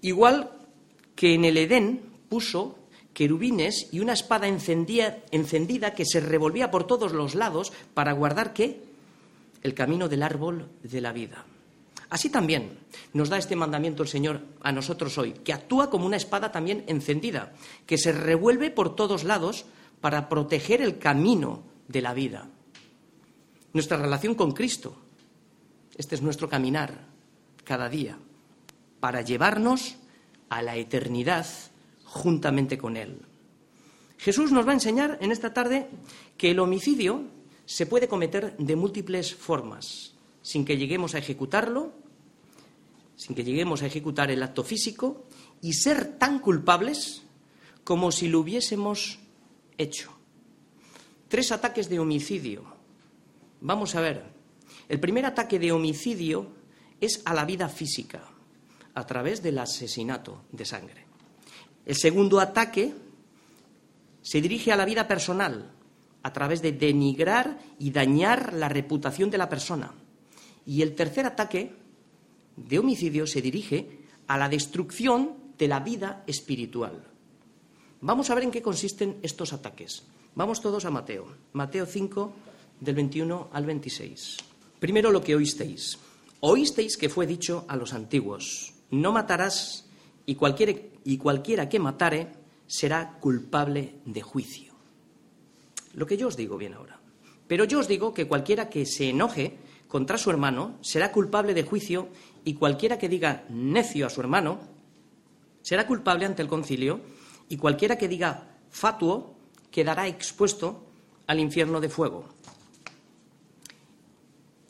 Igual 0.00 0.57
que 1.18 1.34
en 1.34 1.44
el 1.44 1.56
Edén 1.56 2.00
puso 2.28 2.78
querubines 3.12 3.88
y 3.90 3.98
una 3.98 4.12
espada 4.12 4.46
encendida 4.46 5.92
que 5.92 6.04
se 6.04 6.20
revolvía 6.20 6.70
por 6.70 6.86
todos 6.86 7.10
los 7.10 7.34
lados 7.34 7.72
para 7.92 8.12
guardar 8.12 8.52
qué? 8.52 8.84
El 9.64 9.74
camino 9.74 10.08
del 10.08 10.22
árbol 10.22 10.68
de 10.80 11.00
la 11.00 11.12
vida. 11.12 11.44
Así 12.08 12.30
también 12.30 12.78
nos 13.14 13.30
da 13.30 13.36
este 13.36 13.56
mandamiento 13.56 14.04
el 14.04 14.08
Señor 14.08 14.42
a 14.62 14.70
nosotros 14.70 15.18
hoy, 15.18 15.32
que 15.32 15.52
actúa 15.52 15.90
como 15.90 16.06
una 16.06 16.16
espada 16.16 16.52
también 16.52 16.84
encendida, 16.86 17.52
que 17.84 17.98
se 17.98 18.12
revuelve 18.12 18.70
por 18.70 18.94
todos 18.94 19.24
lados 19.24 19.64
para 20.00 20.28
proteger 20.28 20.82
el 20.82 21.00
camino 21.00 21.64
de 21.88 22.00
la 22.00 22.14
vida. 22.14 22.48
Nuestra 23.72 23.96
relación 23.96 24.36
con 24.36 24.52
Cristo. 24.52 24.94
Este 25.96 26.14
es 26.14 26.22
nuestro 26.22 26.48
caminar 26.48 27.06
cada 27.64 27.88
día 27.88 28.16
para 29.00 29.22
llevarnos 29.22 29.96
a 30.48 30.62
la 30.62 30.76
eternidad 30.76 31.46
juntamente 32.04 32.78
con 32.78 32.96
Él. 32.96 33.22
Jesús 34.18 34.50
nos 34.50 34.66
va 34.66 34.70
a 34.70 34.74
enseñar 34.74 35.18
en 35.20 35.30
esta 35.30 35.54
tarde 35.54 35.88
que 36.36 36.50
el 36.50 36.58
homicidio 36.58 37.22
se 37.66 37.86
puede 37.86 38.08
cometer 38.08 38.56
de 38.56 38.76
múltiples 38.76 39.34
formas 39.34 40.14
sin 40.42 40.64
que 40.64 40.78
lleguemos 40.78 41.14
a 41.14 41.18
ejecutarlo, 41.18 41.92
sin 43.16 43.36
que 43.36 43.44
lleguemos 43.44 43.82
a 43.82 43.86
ejecutar 43.86 44.30
el 44.30 44.42
acto 44.42 44.64
físico 44.64 45.26
y 45.60 45.74
ser 45.74 46.18
tan 46.18 46.38
culpables 46.38 47.22
como 47.84 48.10
si 48.10 48.28
lo 48.28 48.40
hubiésemos 48.40 49.18
hecho. 49.76 50.12
Tres 51.28 51.52
ataques 51.52 51.88
de 51.88 51.98
homicidio. 51.98 52.64
Vamos 53.60 53.94
a 53.94 54.00
ver. 54.00 54.24
El 54.88 55.00
primer 55.00 55.26
ataque 55.26 55.58
de 55.58 55.72
homicidio 55.72 56.50
es 57.00 57.20
a 57.26 57.34
la 57.34 57.44
vida 57.44 57.68
física, 57.68 58.22
a 58.98 59.06
través 59.06 59.42
del 59.42 59.58
asesinato 59.58 60.42
de 60.50 60.64
sangre. 60.64 61.06
El 61.86 61.94
segundo 61.94 62.40
ataque 62.40 62.92
se 64.20 64.40
dirige 64.40 64.72
a 64.72 64.76
la 64.76 64.84
vida 64.84 65.06
personal, 65.06 65.70
a 66.24 66.32
través 66.32 66.60
de 66.62 66.72
denigrar 66.72 67.60
y 67.78 67.92
dañar 67.92 68.52
la 68.54 68.68
reputación 68.68 69.30
de 69.30 69.38
la 69.38 69.48
persona. 69.48 69.94
Y 70.66 70.82
el 70.82 70.96
tercer 70.96 71.26
ataque 71.26 71.76
de 72.56 72.78
homicidio 72.80 73.24
se 73.28 73.40
dirige 73.40 74.00
a 74.26 74.36
la 74.36 74.48
destrucción 74.48 75.54
de 75.56 75.68
la 75.68 75.78
vida 75.78 76.24
espiritual. 76.26 77.04
Vamos 78.00 78.30
a 78.30 78.34
ver 78.34 78.44
en 78.44 78.50
qué 78.50 78.62
consisten 78.62 79.18
estos 79.22 79.52
ataques. 79.52 80.02
Vamos 80.34 80.60
todos 80.60 80.84
a 80.84 80.90
Mateo. 80.90 81.36
Mateo 81.52 81.86
5, 81.86 82.32
del 82.80 82.96
21 82.96 83.50
al 83.52 83.64
26. 83.64 84.36
Primero 84.80 85.12
lo 85.12 85.22
que 85.22 85.36
oísteis. 85.36 85.98
Oísteis 86.40 86.96
que 86.96 87.08
fue 87.08 87.26
dicho 87.26 87.64
a 87.68 87.76
los 87.76 87.94
antiguos, 87.94 88.74
no 88.90 89.12
matarás 89.12 89.88
y 90.26 90.34
cualquiera, 90.34 90.72
y 91.04 91.18
cualquiera 91.18 91.68
que 91.68 91.78
matare 91.78 92.32
será 92.66 93.18
culpable 93.18 93.96
de 94.04 94.22
juicio. 94.22 94.74
Lo 95.94 96.06
que 96.06 96.16
yo 96.16 96.28
os 96.28 96.36
digo 96.36 96.56
bien 96.56 96.74
ahora. 96.74 97.00
Pero 97.46 97.64
yo 97.64 97.78
os 97.80 97.88
digo 97.88 98.12
que 98.12 98.28
cualquiera 98.28 98.68
que 98.68 98.84
se 98.84 99.08
enoje 99.08 99.58
contra 99.88 100.18
su 100.18 100.30
hermano 100.30 100.76
será 100.82 101.10
culpable 101.10 101.54
de 101.54 101.62
juicio 101.62 102.08
y 102.44 102.54
cualquiera 102.54 102.98
que 102.98 103.08
diga 103.08 103.44
necio 103.48 104.06
a 104.06 104.10
su 104.10 104.20
hermano 104.20 104.60
será 105.62 105.86
culpable 105.86 106.26
ante 106.26 106.42
el 106.42 106.48
concilio 106.48 107.00
y 107.48 107.56
cualquiera 107.56 107.96
que 107.96 108.08
diga 108.08 108.58
fatuo 108.70 109.34
quedará 109.70 110.06
expuesto 110.06 110.84
al 111.26 111.40
infierno 111.40 111.80
de 111.80 111.88
fuego. 111.88 112.26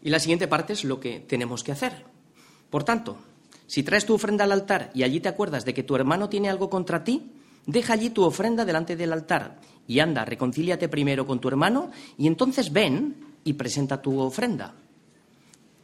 Y 0.02 0.10
la 0.10 0.20
siguiente 0.20 0.46
parte 0.46 0.72
es 0.72 0.84
lo 0.84 1.00
que 1.00 1.20
tenemos 1.20 1.64
que 1.64 1.72
hacer. 1.72 2.04
Por 2.70 2.84
tanto, 2.84 3.18
si 3.68 3.82
traes 3.82 4.06
tu 4.06 4.14
ofrenda 4.14 4.44
al 4.44 4.52
altar 4.52 4.90
y 4.94 5.02
allí 5.02 5.20
te 5.20 5.28
acuerdas 5.28 5.66
de 5.66 5.74
que 5.74 5.82
tu 5.82 5.94
hermano 5.94 6.30
tiene 6.30 6.48
algo 6.48 6.70
contra 6.70 7.04
ti, 7.04 7.32
deja 7.66 7.92
allí 7.92 8.08
tu 8.08 8.24
ofrenda 8.24 8.64
delante 8.64 8.96
del 8.96 9.12
altar 9.12 9.60
y 9.86 10.00
anda, 10.00 10.24
reconcíliate 10.24 10.88
primero 10.88 11.26
con 11.26 11.38
tu 11.38 11.48
hermano 11.48 11.90
y 12.16 12.26
entonces 12.26 12.72
ven 12.72 13.36
y 13.44 13.52
presenta 13.52 14.00
tu 14.00 14.18
ofrenda. 14.20 14.74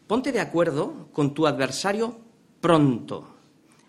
Ponte 0.07 0.33
de 0.33 0.41
acuerdo 0.41 1.09
con 1.12 1.35
tu 1.35 1.47
adversario 1.47 2.19
pronto, 2.62 3.37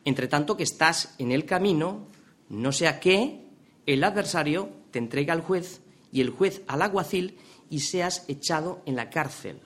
entre 0.04 0.28
tanto 0.28 0.58
que 0.58 0.64
estás 0.64 1.16
en 1.18 1.32
el 1.32 1.46
camino, 1.46 2.08
no 2.50 2.74
sea 2.74 3.00
que 3.00 3.46
el 3.86 4.04
adversario 4.04 4.70
te 4.92 5.00
entregue 5.00 5.32
al 5.32 5.42
juez 5.42 5.80
y 6.12 6.20
el 6.20 6.32
juez 6.32 6.64
al 6.68 6.82
alguacil 6.82 7.38
y 7.70 7.80
seas 7.80 8.26
echado 8.28 8.82
en 8.86 8.98
la 8.98 9.10
cárcel. 9.10 9.62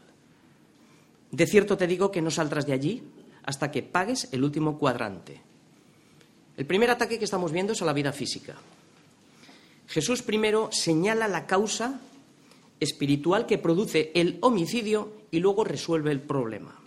De 1.32 1.48
cierto 1.48 1.78
te 1.78 1.88
digo 1.88 2.12
que 2.12 2.22
no 2.22 2.30
saldrás 2.30 2.68
de 2.68 2.74
allí 2.74 3.04
hasta 3.44 3.72
que 3.72 3.84
pagues 3.84 4.30
el 4.32 4.44
último 4.44 4.78
cuadrante. 4.78 5.42
El 6.58 6.66
primer 6.66 6.90
ataque 6.92 7.18
que 7.18 7.26
estamos 7.26 7.52
viendo 7.52 7.74
es 7.74 7.82
a 7.82 7.86
la 7.86 7.94
vida 7.94 8.12
física. 8.12 8.56
Jesús 9.88 10.22
primero 10.22 10.70
señala 10.72 11.28
la 11.28 11.48
causa 11.48 12.00
espiritual 12.80 13.46
que 13.46 13.58
produce 13.58 14.12
el 14.14 14.38
homicidio 14.42 15.14
y 15.32 15.40
luego 15.40 15.64
resuelve 15.64 16.12
el 16.12 16.22
problema. 16.22 16.80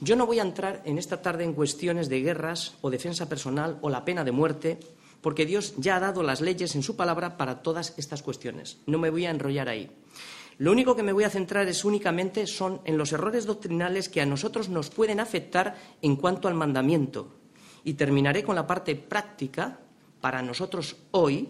Yo 0.00 0.14
no 0.14 0.26
voy 0.26 0.38
a 0.38 0.42
entrar 0.42 0.82
en 0.84 0.96
esta 0.96 1.22
tarde 1.22 1.44
en 1.44 1.54
cuestiones 1.54 2.08
de 2.08 2.20
guerras 2.20 2.74
o 2.82 2.90
defensa 2.90 3.28
personal 3.28 3.78
o 3.82 3.90
la 3.90 4.04
pena 4.04 4.22
de 4.22 4.30
muerte, 4.30 4.78
porque 5.20 5.44
Dios 5.44 5.74
ya 5.76 5.96
ha 5.96 6.00
dado 6.00 6.22
las 6.22 6.40
leyes 6.40 6.76
en 6.76 6.84
su 6.84 6.94
palabra 6.94 7.36
para 7.36 7.62
todas 7.62 7.94
estas 7.96 8.22
cuestiones. 8.22 8.78
No 8.86 8.98
me 8.98 9.10
voy 9.10 9.26
a 9.26 9.30
enrollar 9.30 9.68
ahí. 9.68 9.90
Lo 10.58 10.72
único 10.72 10.96
que 10.96 11.04
me 11.04 11.12
voy 11.12 11.22
a 11.22 11.30
centrar 11.30 11.68
es 11.68 11.84
únicamente 11.84 12.46
son 12.48 12.80
en 12.84 12.98
los 12.98 13.12
errores 13.12 13.46
doctrinales 13.46 14.08
que 14.08 14.20
a 14.20 14.26
nosotros 14.26 14.68
nos 14.68 14.90
pueden 14.90 15.20
afectar 15.20 15.76
en 16.02 16.16
cuanto 16.16 16.48
al 16.48 16.54
mandamiento. 16.54 17.36
Y 17.84 17.94
terminaré 17.94 18.42
con 18.42 18.56
la 18.56 18.66
parte 18.66 18.96
práctica 18.96 19.78
para 20.20 20.42
nosotros 20.42 20.96
hoy 21.12 21.48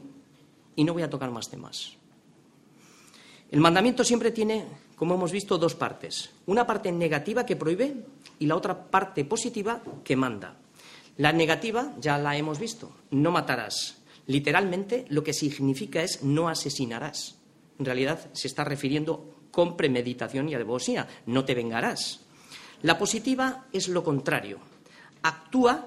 y 0.77 0.85
no 0.85 0.93
voy 0.93 1.03
a 1.03 1.11
tocar 1.11 1.31
más 1.31 1.49
temas. 1.49 1.95
El 3.51 3.61
mandamiento 3.61 4.05
siempre 4.05 4.31
tiene, 4.31 4.67
como 4.95 5.15
hemos 5.15 5.33
visto, 5.33 5.57
dos 5.57 5.75
partes. 5.75 6.31
Una 6.45 6.67
parte 6.67 6.93
negativa 6.93 7.47
que 7.47 7.57
prohíbe 7.57 8.05
y 8.39 8.47
la 8.47 8.57
otra 8.57 8.91
parte 8.91 9.25
positiva 9.25 9.83
que 10.05 10.17
manda. 10.17 10.59
La 11.17 11.33
negativa 11.33 11.95
ya 11.99 12.19
la 12.19 12.37
hemos 12.37 12.59
visto, 12.59 12.93
no 13.11 13.31
matarás. 13.31 14.03
Literalmente 14.27 15.07
lo 15.09 15.25
que 15.25 15.33
significa 15.33 16.03
es 16.03 16.23
no 16.23 16.51
asesinarás 16.51 17.38
en 17.79 17.85
realidad 17.85 18.31
se 18.33 18.49
está 18.49 18.65
refiriendo 18.65 19.35
con 19.51 19.77
premeditación 19.77 20.49
y 20.49 20.55
alevosía, 20.55 21.09
no 21.27 21.45
te 21.45 21.55
vengarás. 21.55 22.21
La 22.83 22.99
positiva 22.99 23.67
es 23.73 23.89
lo 23.89 24.05
contrario. 24.05 24.59
Actúa, 25.23 25.87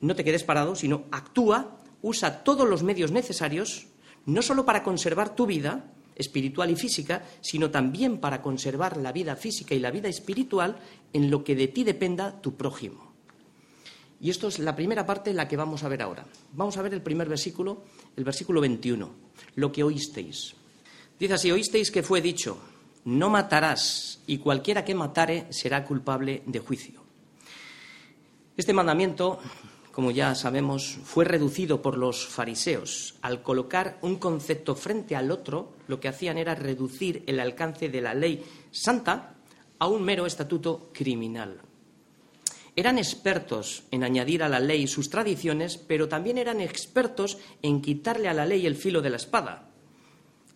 no 0.00 0.14
te 0.14 0.24
quedes 0.24 0.44
parado, 0.44 0.76
sino 0.76 1.04
actúa, 1.10 1.78
usa 2.02 2.44
todos 2.44 2.68
los 2.68 2.82
medios 2.82 3.10
necesarios, 3.10 3.86
no 4.26 4.42
solo 4.42 4.64
para 4.64 4.82
conservar 4.82 5.34
tu 5.34 5.46
vida 5.46 5.92
espiritual 6.14 6.70
y 6.70 6.76
física, 6.76 7.24
sino 7.40 7.70
también 7.70 8.18
para 8.18 8.42
conservar 8.42 8.96
la 8.96 9.12
vida 9.12 9.36
física 9.36 9.74
y 9.74 9.80
la 9.80 9.90
vida 9.90 10.08
espiritual 10.08 10.76
en 11.12 11.30
lo 11.30 11.42
que 11.42 11.56
de 11.56 11.68
ti 11.68 11.84
dependa 11.84 12.40
tu 12.40 12.56
prójimo. 12.56 13.11
Y 14.22 14.30
esto 14.30 14.46
es 14.46 14.60
la 14.60 14.76
primera 14.76 15.04
parte 15.04 15.30
en 15.30 15.36
la 15.36 15.48
que 15.48 15.56
vamos 15.56 15.82
a 15.82 15.88
ver 15.88 16.00
ahora. 16.00 16.24
Vamos 16.52 16.76
a 16.76 16.82
ver 16.82 16.94
el 16.94 17.02
primer 17.02 17.28
versículo, 17.28 17.82
el 18.16 18.22
versículo 18.22 18.60
21, 18.60 19.10
lo 19.56 19.72
que 19.72 19.82
oísteis. 19.82 20.54
Dice 21.18 21.34
así, 21.34 21.50
oísteis 21.50 21.90
que 21.90 22.04
fue 22.04 22.20
dicho, 22.20 22.56
no 23.04 23.30
matarás, 23.30 24.20
y 24.28 24.38
cualquiera 24.38 24.84
que 24.84 24.94
matare 24.94 25.52
será 25.52 25.84
culpable 25.84 26.44
de 26.46 26.60
juicio. 26.60 27.02
Este 28.56 28.72
mandamiento, 28.72 29.40
como 29.90 30.12
ya 30.12 30.36
sabemos, 30.36 31.00
fue 31.02 31.24
reducido 31.24 31.82
por 31.82 31.98
los 31.98 32.24
fariseos. 32.24 33.16
Al 33.22 33.42
colocar 33.42 33.98
un 34.02 34.16
concepto 34.16 34.76
frente 34.76 35.16
al 35.16 35.32
otro, 35.32 35.72
lo 35.88 35.98
que 35.98 36.06
hacían 36.06 36.38
era 36.38 36.54
reducir 36.54 37.24
el 37.26 37.40
alcance 37.40 37.88
de 37.88 38.00
la 38.00 38.14
ley 38.14 38.44
santa 38.70 39.34
a 39.80 39.88
un 39.88 40.04
mero 40.04 40.26
estatuto 40.26 40.90
criminal. 40.92 41.60
Eran 42.74 42.98
expertos 42.98 43.84
en 43.90 44.02
añadir 44.02 44.42
a 44.42 44.48
la 44.48 44.60
ley 44.60 44.86
sus 44.86 45.10
tradiciones, 45.10 45.76
pero 45.76 46.08
también 46.08 46.38
eran 46.38 46.60
expertos 46.60 47.38
en 47.60 47.82
quitarle 47.82 48.28
a 48.28 48.34
la 48.34 48.46
ley 48.46 48.66
el 48.66 48.76
filo 48.76 49.02
de 49.02 49.10
la 49.10 49.16
espada. 49.16 49.68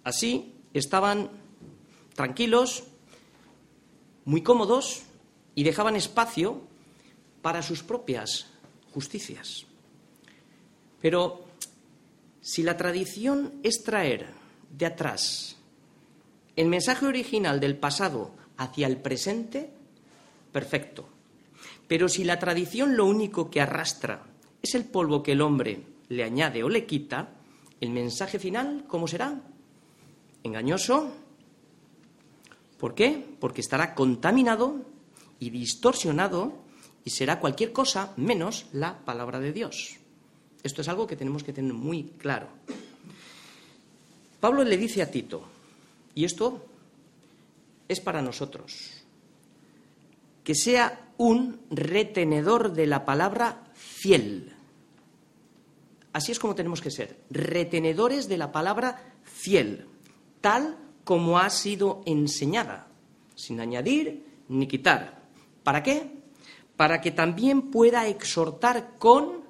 Así 0.02 0.55
estaban 0.72 1.31
tranquilos, 2.14 2.85
muy 4.24 4.42
cómodos 4.42 5.02
y 5.55 5.64
dejaban 5.64 5.96
espacio 5.96 6.62
para 7.42 7.62
sus 7.62 7.83
propias 7.83 8.46
justicias. 8.92 9.66
Pero 11.00 11.44
si 12.40 12.62
la 12.62 12.76
tradición 12.76 13.61
es 13.62 13.83
traer 13.83 14.26
de 14.70 14.87
atrás 14.87 15.57
el 16.57 16.68
mensaje 16.68 17.07
original 17.07 17.61
del 17.61 17.76
pasado 17.76 18.35
hacia 18.57 18.87
el 18.87 18.96
presente, 18.96 19.70
perfecto. 20.52 21.15
Pero 21.88 22.09
si 22.09 22.25
la 22.25 22.38
tradición 22.38 22.96
lo 22.96 23.07
único 23.07 23.51
que 23.51 23.61
arrastra 23.61 24.25
es 24.62 24.75
el 24.75 24.85
polvo 24.85 25.22
que 25.22 25.33
el 25.33 25.40
hombre 25.40 25.83
le 26.09 26.25
añade 26.25 26.62
o 26.64 26.68
le 26.68 26.87
quita, 26.87 27.31
el 27.81 27.90
mensaje 27.90 28.38
final, 28.38 28.85
¿cómo 28.88 29.07
será? 29.07 29.40
Engañoso. 30.42 31.12
¿Por 32.79 32.94
qué? 32.94 33.25
Porque 33.40 33.61
estará 33.61 33.94
contaminado 33.94 34.77
y 35.38 35.51
distorsionado 35.51 36.53
y 37.05 37.11
será 37.11 37.38
cualquier 37.38 37.72
cosa 37.72 38.12
menos 38.16 38.66
la 38.72 38.99
palabra 39.05 39.38
de 39.40 39.53
Dios. 39.53 39.96
Esto 40.62 40.83
es 40.83 40.88
algo 40.88 41.07
que 41.07 41.16
tenemos 41.16 41.44
que 41.44 41.53
tener 41.53 41.72
muy 41.72 42.05
claro. 42.18 42.49
Pablo 44.40 44.64
le 44.64 44.77
dice 44.77 45.03
a 45.03 45.11
Tito, 45.11 45.42
y 46.14 46.25
esto 46.25 46.64
es 47.88 48.01
para 48.01 48.20
nosotros, 48.20 48.95
que 50.46 50.54
sea 50.54 51.11
un 51.18 51.59
retenedor 51.70 52.72
de 52.72 52.87
la 52.87 53.04
palabra 53.04 53.64
fiel. 53.74 54.54
Así 56.12 56.30
es 56.30 56.38
como 56.38 56.54
tenemos 56.54 56.80
que 56.80 56.92
ser, 56.92 57.18
retenedores 57.30 58.28
de 58.28 58.38
la 58.38 58.52
palabra 58.52 59.12
fiel, 59.24 59.88
tal 60.40 60.78
como 61.02 61.40
ha 61.40 61.50
sido 61.50 62.00
enseñada, 62.06 62.87
sin 63.35 63.59
añadir 63.59 64.24
ni 64.48 64.68
quitar. 64.68 65.20
¿Para 65.64 65.82
qué? 65.82 66.12
Para 66.76 67.00
que 67.00 67.11
también 67.11 67.72
pueda 67.72 68.06
exhortar 68.06 68.92
con 69.00 69.40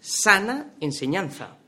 sana 0.00 0.74
enseñanza, 0.80 1.58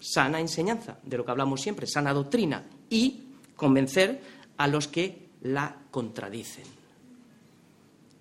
sana 0.00 0.40
enseñanza, 0.40 0.98
de 1.04 1.16
lo 1.16 1.24
que 1.24 1.30
hablamos 1.30 1.60
siempre, 1.60 1.86
sana 1.86 2.12
doctrina, 2.12 2.64
y 2.90 3.22
convencer 3.54 4.20
a 4.56 4.66
los 4.66 4.88
que 4.88 5.28
la 5.42 5.76
contradicen. 5.92 6.81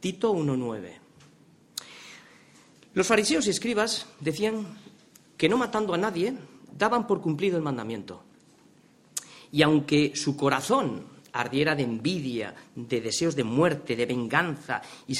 Tito 0.01 0.33
1.9. 0.33 0.97
Los 2.93 3.07
fariseos 3.07 3.47
y 3.47 3.51
escribas 3.51 4.07
decían 4.19 4.65
que 5.37 5.47
no 5.47 5.57
matando 5.57 5.93
a 5.93 5.97
nadie 5.97 6.33
daban 6.77 7.07
por 7.07 7.21
cumplido 7.21 7.55
el 7.55 7.63
mandamiento. 7.63 8.23
Y 9.51 9.61
aunque 9.61 10.13
su 10.15 10.35
corazón 10.35 11.05
ardiera 11.33 11.75
de 11.75 11.83
envidia, 11.83 12.53
de 12.75 12.99
deseos 12.99 13.35
de 13.35 13.43
muerte, 13.43 13.95
de 13.95 14.05
venganza, 14.05 14.81
y, 15.07 15.15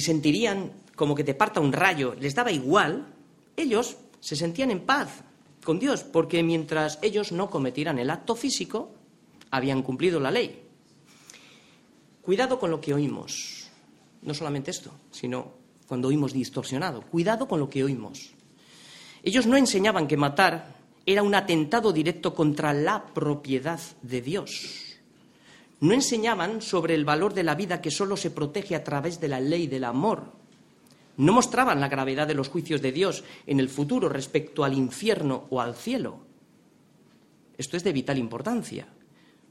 sentirían 0.00 0.72
como 0.94 1.14
que 1.14 1.24
te 1.24 1.34
parta 1.34 1.60
un 1.60 1.72
rayo, 1.72 2.14
les 2.20 2.34
daba 2.34 2.52
igual, 2.52 3.06
ellos 3.56 3.96
se 4.20 4.36
sentían 4.36 4.70
en 4.70 4.80
paz 4.80 5.22
con 5.64 5.78
Dios, 5.78 6.04
porque 6.04 6.42
mientras 6.42 6.98
ellos 7.02 7.32
no 7.32 7.48
cometieran 7.48 7.98
el 7.98 8.10
acto 8.10 8.36
físico, 8.36 8.90
habían 9.50 9.82
cumplido 9.82 10.20
la 10.20 10.30
ley. 10.30 10.63
Cuidado 12.24 12.58
con 12.58 12.70
lo 12.70 12.80
que 12.80 12.94
oímos. 12.94 13.68
No 14.22 14.32
solamente 14.32 14.70
esto, 14.70 14.90
sino 15.10 15.52
cuando 15.86 16.08
oímos 16.08 16.32
distorsionado. 16.32 17.02
Cuidado 17.02 17.46
con 17.46 17.60
lo 17.60 17.68
que 17.68 17.84
oímos. 17.84 18.32
Ellos 19.22 19.46
no 19.46 19.58
enseñaban 19.58 20.06
que 20.06 20.16
matar 20.16 20.74
era 21.04 21.22
un 21.22 21.34
atentado 21.34 21.92
directo 21.92 22.34
contra 22.34 22.72
la 22.72 23.04
propiedad 23.12 23.80
de 24.00 24.22
Dios. 24.22 24.96
No 25.80 25.92
enseñaban 25.92 26.62
sobre 26.62 26.94
el 26.94 27.04
valor 27.04 27.34
de 27.34 27.42
la 27.42 27.54
vida 27.54 27.82
que 27.82 27.90
solo 27.90 28.16
se 28.16 28.30
protege 28.30 28.74
a 28.74 28.84
través 28.84 29.20
de 29.20 29.28
la 29.28 29.40
ley 29.40 29.66
del 29.66 29.84
amor. 29.84 30.32
No 31.18 31.34
mostraban 31.34 31.78
la 31.78 31.88
gravedad 31.88 32.26
de 32.26 32.34
los 32.34 32.48
juicios 32.48 32.80
de 32.80 32.92
Dios 32.92 33.22
en 33.46 33.60
el 33.60 33.68
futuro 33.68 34.08
respecto 34.08 34.64
al 34.64 34.72
infierno 34.72 35.44
o 35.50 35.60
al 35.60 35.74
cielo. 35.74 36.20
Esto 37.58 37.76
es 37.76 37.84
de 37.84 37.92
vital 37.92 38.16
importancia. 38.16 38.88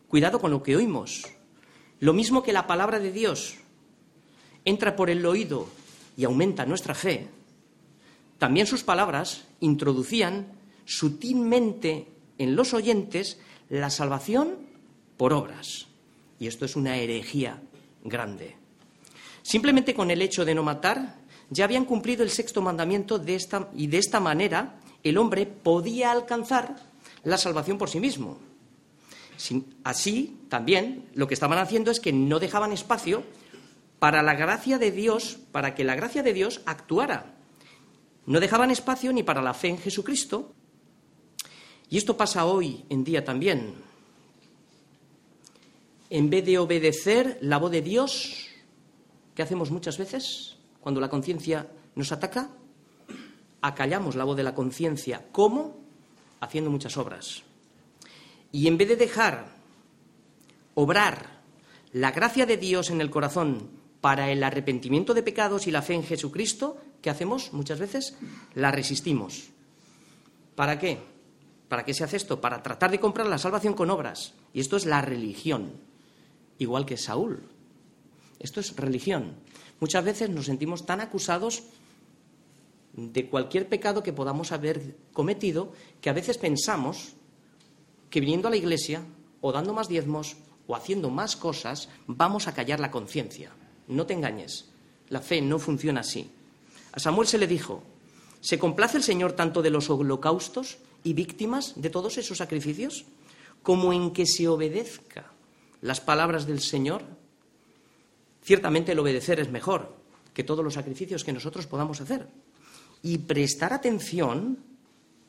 Cuidado 0.07 0.39
con 0.39 0.49
lo 0.49 0.63
que 0.63 0.75
oímos. 0.75 1.23
Lo 2.03 2.11
mismo 2.11 2.43
que 2.43 2.51
la 2.51 2.67
palabra 2.67 2.99
de 2.99 3.13
Dios 3.13 3.55
entra 4.65 4.93
por 4.93 5.09
el 5.09 5.25
oído 5.25 5.69
y 6.17 6.25
aumenta 6.25 6.65
nuestra 6.65 6.93
fe, 6.93 7.29
también 8.37 8.67
sus 8.67 8.83
palabras 8.83 9.45
introducían 9.61 10.47
sutilmente 10.83 12.09
en 12.37 12.57
los 12.57 12.73
oyentes 12.73 13.39
la 13.69 13.89
salvación 13.89 14.57
por 15.15 15.31
obras. 15.31 15.87
Y 16.41 16.47
esto 16.47 16.65
es 16.65 16.75
una 16.75 16.97
herejía 16.97 17.61
grande. 18.03 18.57
Simplemente 19.41 19.93
con 19.93 20.11
el 20.11 20.21
hecho 20.21 20.43
de 20.43 20.55
no 20.55 20.61
matar, 20.61 21.15
ya 21.51 21.63
habían 21.63 21.85
cumplido 21.85 22.21
el 22.23 22.31
sexto 22.31 22.61
mandamiento 22.61 23.17
de 23.17 23.35
esta, 23.35 23.69
y 23.73 23.87
de 23.87 23.99
esta 23.99 24.19
manera 24.19 24.77
el 25.03 25.17
hombre 25.17 25.45
podía 25.45 26.11
alcanzar 26.11 26.75
la 27.23 27.37
salvación 27.37 27.77
por 27.77 27.89
sí 27.89 28.01
mismo. 28.01 28.39
Así, 29.83 30.39
también, 30.49 31.09
lo 31.15 31.27
que 31.27 31.33
estaban 31.33 31.59
haciendo 31.59 31.91
es 31.91 31.99
que 31.99 32.13
no 32.13 32.39
dejaban 32.39 32.71
espacio 32.71 33.23
para 33.99 34.21
la 34.21 34.35
gracia 34.35 34.77
de 34.77 34.91
Dios, 34.91 35.37
para 35.51 35.75
que 35.75 35.83
la 35.83 35.95
gracia 35.95 36.23
de 36.23 36.33
Dios 36.33 36.61
actuara. 36.65 37.35
No 38.25 38.39
dejaban 38.39 38.71
espacio 38.71 39.11
ni 39.11 39.23
para 39.23 39.41
la 39.41 39.53
fe 39.53 39.69
en 39.69 39.77
Jesucristo. 39.77 40.53
Y 41.89 41.97
esto 41.97 42.15
pasa 42.15 42.45
hoy 42.45 42.85
en 42.89 43.03
día 43.03 43.23
también. 43.23 43.75
En 46.09 46.29
vez 46.29 46.45
de 46.45 46.57
obedecer 46.57 47.37
la 47.41 47.57
voz 47.57 47.71
de 47.71 47.81
Dios, 47.81 48.47
¿qué 49.35 49.41
hacemos 49.41 49.71
muchas 49.71 49.97
veces 49.97 50.57
cuando 50.79 51.01
la 51.01 51.09
conciencia 51.09 51.67
nos 51.95 52.11
ataca? 52.11 52.49
Acallamos 53.61 54.15
la 54.15 54.23
voz 54.23 54.37
de 54.37 54.43
la 54.43 54.55
conciencia. 54.55 55.25
¿Cómo? 55.31 55.77
Haciendo 56.39 56.69
muchas 56.69 56.97
obras. 56.97 57.43
Y 58.53 58.67
en 58.67 58.77
vez 58.77 58.87
de 58.87 58.95
dejar 58.95 59.47
obrar 60.75 61.41
la 61.91 62.11
gracia 62.11 62.45
de 62.45 62.55
Dios 62.55 62.91
en 62.91 63.01
el 63.01 63.09
corazón 63.09 63.67
para 63.99 64.29
el 64.29 64.43
arrepentimiento 64.43 65.15
de 65.15 65.23
pecados 65.23 65.65
y 65.65 65.71
la 65.71 65.81
fe 65.81 65.95
en 65.95 66.03
Jesucristo, 66.03 66.77
¿qué 67.01 67.09
hacemos 67.09 67.51
muchas 67.51 67.79
veces? 67.79 68.15
La 68.53 68.71
resistimos. 68.71 69.49
¿Para 70.55 70.77
qué? 70.77 70.99
¿Para 71.67 71.83
qué 71.83 71.95
se 71.95 72.03
hace 72.03 72.17
esto? 72.17 72.39
Para 72.39 72.61
tratar 72.61 72.91
de 72.91 72.99
comprar 72.99 73.25
la 73.25 73.39
salvación 73.39 73.73
con 73.73 73.89
obras. 73.89 74.33
Y 74.53 74.59
esto 74.59 74.77
es 74.77 74.85
la 74.85 75.01
religión, 75.01 75.71
igual 76.59 76.85
que 76.85 76.97
Saúl. 76.97 77.41
Esto 78.39 78.59
es 78.59 78.75
religión. 78.75 79.33
Muchas 79.79 80.05
veces 80.05 80.29
nos 80.29 80.45
sentimos 80.45 80.85
tan 80.85 81.01
acusados 81.01 81.63
de 82.93 83.27
cualquier 83.29 83.67
pecado 83.67 84.03
que 84.03 84.13
podamos 84.13 84.51
haber 84.51 84.95
cometido 85.11 85.73
que 86.01 86.11
a 86.11 86.13
veces 86.13 86.37
pensamos 86.37 87.15
que 88.13 88.21
viniendo 88.21 88.47
a 88.47 88.51
la 88.51 88.61
iglesia 88.61 89.01
o 89.41 89.51
dando 89.51 89.73
más 89.73 89.89
diezmos 89.89 90.37
o 90.67 90.75
haciendo 90.75 91.09
más 91.09 91.35
cosas 91.35 91.89
vamos 92.05 92.45
a 92.45 92.53
callar 92.53 92.79
la 92.79 92.91
conciencia. 92.91 93.49
No 93.87 94.05
te 94.05 94.13
engañes, 94.13 94.69
la 95.09 95.19
fe 95.19 95.41
no 95.41 95.57
funciona 95.57 96.01
así. 96.01 96.29
A 96.91 96.99
Samuel 96.99 97.27
se 97.27 97.39
le 97.39 97.47
dijo, 97.47 97.81
¿se 98.39 98.59
complace 98.59 98.97
el 98.97 99.03
Señor 99.03 99.33
tanto 99.33 99.63
de 99.63 99.71
los 99.71 99.89
holocaustos 99.89 100.77
y 101.03 101.13
víctimas 101.13 101.73
de 101.81 101.89
todos 101.89 102.19
esos 102.19 102.37
sacrificios 102.37 103.05
como 103.63 103.93
en 103.93 104.11
que 104.11 104.27
se 104.27 104.47
obedezca 104.47 105.31
las 105.81 105.99
palabras 105.99 106.45
del 106.45 106.61
Señor? 106.61 107.01
Ciertamente 108.43 108.91
el 108.91 108.99
obedecer 108.99 109.39
es 109.39 109.49
mejor 109.49 109.97
que 110.35 110.43
todos 110.43 110.63
los 110.63 110.75
sacrificios 110.75 111.23
que 111.23 111.33
nosotros 111.33 111.65
podamos 111.65 111.99
hacer. 111.99 112.27
Y 113.01 113.17
prestar 113.17 113.73
atención 113.73 114.59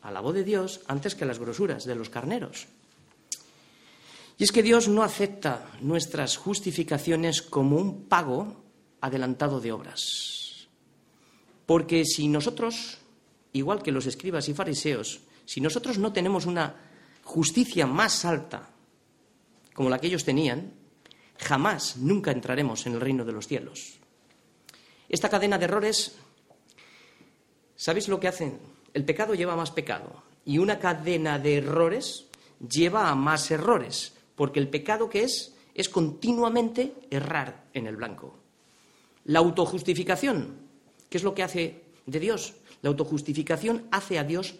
a 0.04 0.10
la 0.12 0.20
voz 0.20 0.34
de 0.34 0.44
Dios 0.44 0.82
antes 0.86 1.14
que 1.14 1.24
a 1.24 1.26
las 1.26 1.38
grosuras 1.38 1.84
de 1.84 1.94
los 1.94 2.10
carneros. 2.10 2.66
Y 4.36 4.44
es 4.44 4.52
que 4.52 4.62
Dios 4.62 4.86
no 4.86 5.02
acepta 5.02 5.70
nuestras 5.80 6.36
justificaciones 6.36 7.40
como 7.40 7.76
un 7.76 8.04
pago 8.04 8.62
adelantado 9.00 9.60
de 9.60 9.72
obras. 9.72 10.68
Porque 11.64 12.04
si 12.04 12.28
nosotros, 12.28 12.98
igual 13.52 13.82
que 13.82 13.92
los 13.92 14.04
escribas 14.04 14.48
y 14.48 14.54
fariseos, 14.54 15.20
si 15.46 15.60
nosotros 15.62 15.98
no 15.98 16.12
tenemos 16.12 16.44
una 16.44 16.76
justicia 17.22 17.86
más 17.86 18.26
alta 18.26 18.68
como 19.72 19.88
la 19.88 19.98
que 19.98 20.08
ellos 20.08 20.24
tenían, 20.24 20.74
jamás, 21.38 21.96
nunca 21.96 22.30
entraremos 22.30 22.86
en 22.86 22.92
el 22.94 23.00
reino 23.00 23.24
de 23.24 23.32
los 23.32 23.48
cielos. 23.48 23.94
Esta 25.08 25.30
cadena 25.30 25.56
de 25.58 25.64
errores, 25.64 26.16
¿sabéis 27.74 28.08
lo 28.08 28.20
que 28.20 28.28
hacen? 28.28 28.73
El 28.94 29.04
pecado 29.04 29.34
lleva 29.34 29.52
a 29.52 29.56
más 29.56 29.70
pecado 29.70 30.22
y 30.46 30.58
una 30.58 30.78
cadena 30.78 31.38
de 31.38 31.58
errores 31.58 32.26
lleva 32.66 33.10
a 33.10 33.14
más 33.14 33.50
errores 33.50 34.14
porque 34.36 34.60
el 34.60 34.68
pecado 34.68 35.10
que 35.10 35.24
es 35.24 35.54
es 35.74 35.88
continuamente 35.88 36.94
errar 37.10 37.64
en 37.74 37.86
el 37.86 37.96
blanco. 37.96 38.38
La 39.24 39.40
autojustificación, 39.40 40.56
¿qué 41.08 41.18
es 41.18 41.24
lo 41.24 41.34
que 41.34 41.42
hace 41.42 41.82
de 42.06 42.20
Dios? 42.20 42.54
La 42.82 42.90
autojustificación 42.90 43.88
hace 43.90 44.18
a 44.18 44.24
Dios 44.24 44.54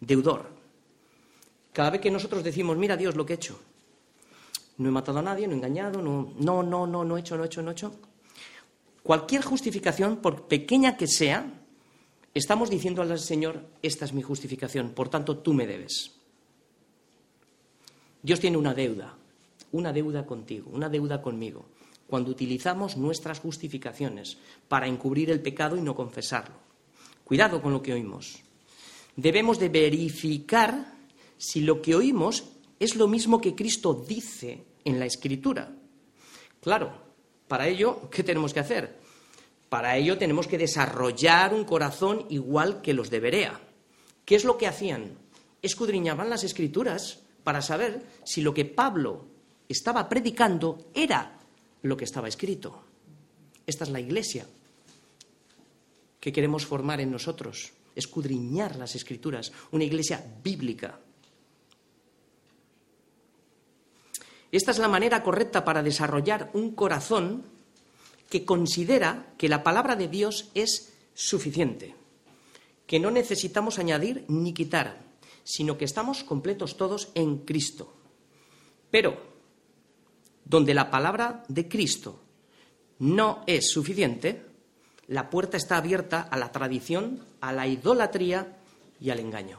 deudor. 0.00 0.50
Cada 1.72 1.90
vez 1.90 2.00
que 2.00 2.10
nosotros 2.10 2.42
decimos, 2.42 2.76
mira 2.76 2.96
Dios 2.96 3.14
lo 3.14 3.24
que 3.24 3.34
he 3.34 3.36
hecho, 3.36 3.60
no 4.78 4.88
he 4.88 4.92
matado 4.92 5.18
a 5.18 5.22
nadie, 5.22 5.46
no 5.46 5.54
he 5.54 5.56
engañado, 5.56 6.02
no, 6.02 6.32
no, 6.38 6.62
no, 6.62 6.86
no, 6.86 7.04
no 7.04 7.16
he 7.16 7.20
hecho, 7.20 7.36
no 7.36 7.44
he 7.44 7.46
hecho, 7.46 7.62
no 7.62 7.70
he 7.70 7.72
hecho. 7.72 7.92
Cualquier 9.02 9.42
justificación, 9.42 10.16
por 10.16 10.48
pequeña 10.48 10.96
que 10.96 11.06
sea, 11.06 11.46
estamos 12.38 12.68
diciendo 12.68 13.02
al 13.02 13.18
Señor, 13.18 13.64
esta 13.82 14.04
es 14.04 14.12
mi 14.12 14.22
justificación, 14.22 14.90
por 14.90 15.08
tanto 15.08 15.38
tú 15.38 15.54
me 15.54 15.66
debes. 15.66 16.12
Dios 18.22 18.40
tiene 18.40 18.58
una 18.58 18.74
deuda, 18.74 19.16
una 19.72 19.92
deuda 19.92 20.26
contigo, 20.26 20.70
una 20.72 20.88
deuda 20.88 21.22
conmigo, 21.22 21.66
cuando 22.06 22.30
utilizamos 22.30 22.96
nuestras 22.96 23.40
justificaciones 23.40 24.36
para 24.68 24.86
encubrir 24.86 25.30
el 25.30 25.40
pecado 25.40 25.76
y 25.76 25.80
no 25.80 25.94
confesarlo. 25.94 26.56
Cuidado 27.24 27.62
con 27.62 27.72
lo 27.72 27.82
que 27.82 27.94
oímos. 27.94 28.40
Debemos 29.16 29.58
de 29.58 29.70
verificar 29.70 30.94
si 31.38 31.62
lo 31.62 31.80
que 31.80 31.94
oímos 31.94 32.44
es 32.78 32.96
lo 32.96 33.08
mismo 33.08 33.40
que 33.40 33.54
Cristo 33.54 34.04
dice 34.06 34.64
en 34.84 34.98
la 34.98 35.06
Escritura. 35.06 35.72
Claro, 36.60 36.92
para 37.48 37.66
ello, 37.66 38.10
¿qué 38.10 38.22
tenemos 38.22 38.52
que 38.52 38.60
hacer? 38.60 39.05
Para 39.68 39.96
ello 39.96 40.18
tenemos 40.18 40.46
que 40.46 40.58
desarrollar 40.58 41.52
un 41.52 41.64
corazón 41.64 42.26
igual 42.30 42.82
que 42.82 42.94
los 42.94 43.10
de 43.10 43.20
Berea. 43.20 43.60
¿Qué 44.24 44.36
es 44.36 44.44
lo 44.44 44.58
que 44.58 44.66
hacían? 44.66 45.18
Escudriñaban 45.62 46.30
las 46.30 46.44
Escrituras 46.44 47.20
para 47.42 47.62
saber 47.62 48.02
si 48.24 48.42
lo 48.42 48.54
que 48.54 48.64
Pablo 48.64 49.26
estaba 49.68 50.08
predicando 50.08 50.90
era 50.94 51.38
lo 51.82 51.96
que 51.96 52.04
estaba 52.04 52.28
escrito. 52.28 52.82
Esta 53.66 53.84
es 53.84 53.90
la 53.90 54.00
iglesia 54.00 54.46
que 56.20 56.32
queremos 56.32 56.66
formar 56.66 57.00
en 57.00 57.10
nosotros, 57.10 57.72
escudriñar 57.94 58.76
las 58.76 58.94
escrituras, 58.94 59.52
una 59.70 59.84
iglesia 59.84 60.24
bíblica. 60.42 60.98
Esta 64.50 64.70
es 64.70 64.78
la 64.78 64.88
manera 64.88 65.22
correcta 65.22 65.64
para 65.64 65.82
desarrollar 65.82 66.50
un 66.54 66.72
corazón 66.72 67.44
que 68.28 68.44
considera 68.44 69.34
que 69.38 69.48
la 69.48 69.62
palabra 69.62 69.96
de 69.96 70.08
Dios 70.08 70.50
es 70.54 70.92
suficiente, 71.14 71.94
que 72.86 73.00
no 73.00 73.10
necesitamos 73.10 73.78
añadir 73.78 74.24
ni 74.28 74.52
quitar, 74.52 75.04
sino 75.44 75.78
que 75.78 75.84
estamos 75.84 76.24
completos 76.24 76.76
todos 76.76 77.10
en 77.14 77.38
Cristo. 77.38 77.94
Pero, 78.90 79.16
donde 80.44 80.74
la 80.74 80.90
palabra 80.90 81.44
de 81.48 81.68
Cristo 81.68 82.20
no 82.98 83.42
es 83.46 83.70
suficiente, 83.70 84.44
la 85.08 85.30
puerta 85.30 85.56
está 85.56 85.76
abierta 85.76 86.20
a 86.20 86.36
la 86.36 86.50
tradición, 86.50 87.24
a 87.40 87.52
la 87.52 87.66
idolatría 87.66 88.58
y 89.00 89.10
al 89.10 89.20
engaño. 89.20 89.58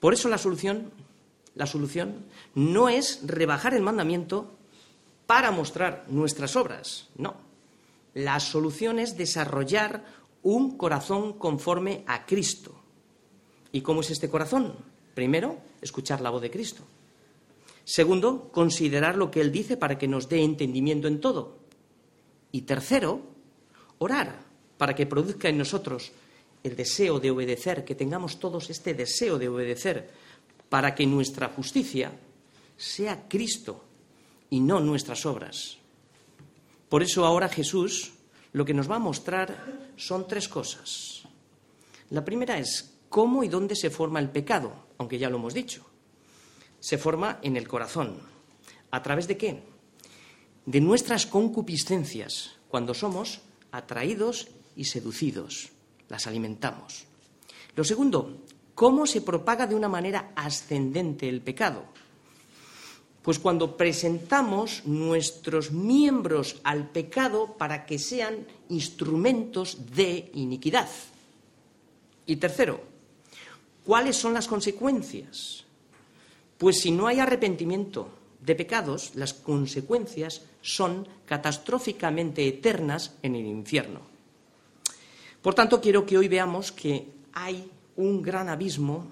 Por 0.00 0.12
eso 0.14 0.28
la 0.28 0.38
solución, 0.38 0.90
la 1.54 1.66
solución 1.66 2.26
no 2.54 2.88
es 2.88 3.20
rebajar 3.24 3.74
el 3.74 3.82
mandamiento 3.82 4.50
para 5.32 5.50
mostrar 5.50 6.04
nuestras 6.08 6.56
obras, 6.56 7.08
no. 7.16 7.34
La 8.12 8.38
solución 8.38 8.98
es 8.98 9.16
desarrollar 9.16 10.04
un 10.42 10.76
corazón 10.76 11.38
conforme 11.38 12.04
a 12.06 12.26
Cristo. 12.26 12.74
¿Y 13.72 13.80
cómo 13.80 14.02
es 14.02 14.10
este 14.10 14.28
corazón? 14.28 14.74
Primero, 15.14 15.56
escuchar 15.80 16.20
la 16.20 16.28
voz 16.28 16.42
de 16.42 16.50
Cristo. 16.50 16.82
Segundo, 17.82 18.50
considerar 18.52 19.16
lo 19.16 19.30
que 19.30 19.40
Él 19.40 19.50
dice 19.50 19.78
para 19.78 19.96
que 19.96 20.06
nos 20.06 20.28
dé 20.28 20.42
entendimiento 20.42 21.08
en 21.08 21.18
todo. 21.18 21.56
Y 22.50 22.60
tercero, 22.68 23.22
orar 24.00 24.38
para 24.76 24.94
que 24.94 25.06
produzca 25.06 25.48
en 25.48 25.56
nosotros 25.56 26.12
el 26.62 26.76
deseo 26.76 27.20
de 27.20 27.30
obedecer, 27.30 27.86
que 27.86 27.94
tengamos 27.94 28.38
todos 28.38 28.68
este 28.68 28.92
deseo 28.92 29.38
de 29.38 29.48
obedecer, 29.48 30.10
para 30.68 30.94
que 30.94 31.06
nuestra 31.06 31.48
justicia 31.48 32.12
sea 32.76 33.26
Cristo 33.30 33.91
y 34.52 34.60
no 34.60 34.80
nuestras 34.80 35.24
obras. 35.24 35.78
Por 36.90 37.02
eso 37.02 37.24
ahora 37.24 37.48
Jesús 37.48 38.12
lo 38.52 38.66
que 38.66 38.74
nos 38.74 38.90
va 38.90 38.96
a 38.96 38.98
mostrar 38.98 39.88
son 39.96 40.28
tres 40.28 40.46
cosas. 40.46 41.22
La 42.10 42.22
primera 42.22 42.58
es 42.58 42.92
cómo 43.08 43.44
y 43.44 43.48
dónde 43.48 43.74
se 43.74 43.88
forma 43.88 44.20
el 44.20 44.28
pecado, 44.28 44.74
aunque 44.98 45.18
ya 45.18 45.30
lo 45.30 45.38
hemos 45.38 45.54
dicho. 45.54 45.86
Se 46.80 46.98
forma 46.98 47.38
en 47.40 47.56
el 47.56 47.66
corazón. 47.66 48.18
¿A 48.90 49.02
través 49.02 49.26
de 49.26 49.38
qué? 49.38 49.62
De 50.66 50.82
nuestras 50.82 51.24
concupiscencias, 51.24 52.58
cuando 52.68 52.92
somos 52.92 53.40
atraídos 53.70 54.48
y 54.76 54.84
seducidos, 54.84 55.70
las 56.10 56.26
alimentamos. 56.26 57.06
Lo 57.74 57.84
segundo, 57.84 58.42
cómo 58.74 59.06
se 59.06 59.22
propaga 59.22 59.66
de 59.66 59.76
una 59.76 59.88
manera 59.88 60.32
ascendente 60.36 61.26
el 61.26 61.40
pecado. 61.40 61.86
Pues 63.22 63.38
cuando 63.38 63.76
presentamos 63.76 64.82
nuestros 64.84 65.70
miembros 65.70 66.60
al 66.64 66.90
pecado 66.90 67.54
para 67.56 67.86
que 67.86 67.98
sean 67.98 68.46
instrumentos 68.68 69.94
de 69.94 70.30
iniquidad. 70.34 70.88
Y 72.26 72.36
tercero, 72.36 72.80
¿cuáles 73.84 74.16
son 74.16 74.34
las 74.34 74.48
consecuencias? 74.48 75.64
Pues 76.58 76.80
si 76.80 76.90
no 76.90 77.06
hay 77.06 77.20
arrepentimiento 77.20 78.08
de 78.40 78.56
pecados, 78.56 79.12
las 79.14 79.34
consecuencias 79.34 80.42
son 80.60 81.06
catastróficamente 81.26 82.46
eternas 82.46 83.14
en 83.22 83.36
el 83.36 83.46
infierno. 83.46 84.00
Por 85.42 85.54
tanto, 85.54 85.80
quiero 85.80 86.06
que 86.06 86.18
hoy 86.18 86.28
veamos 86.28 86.72
que 86.72 87.06
hay 87.32 87.68
un 87.96 88.22
gran 88.22 88.48
abismo 88.48 89.06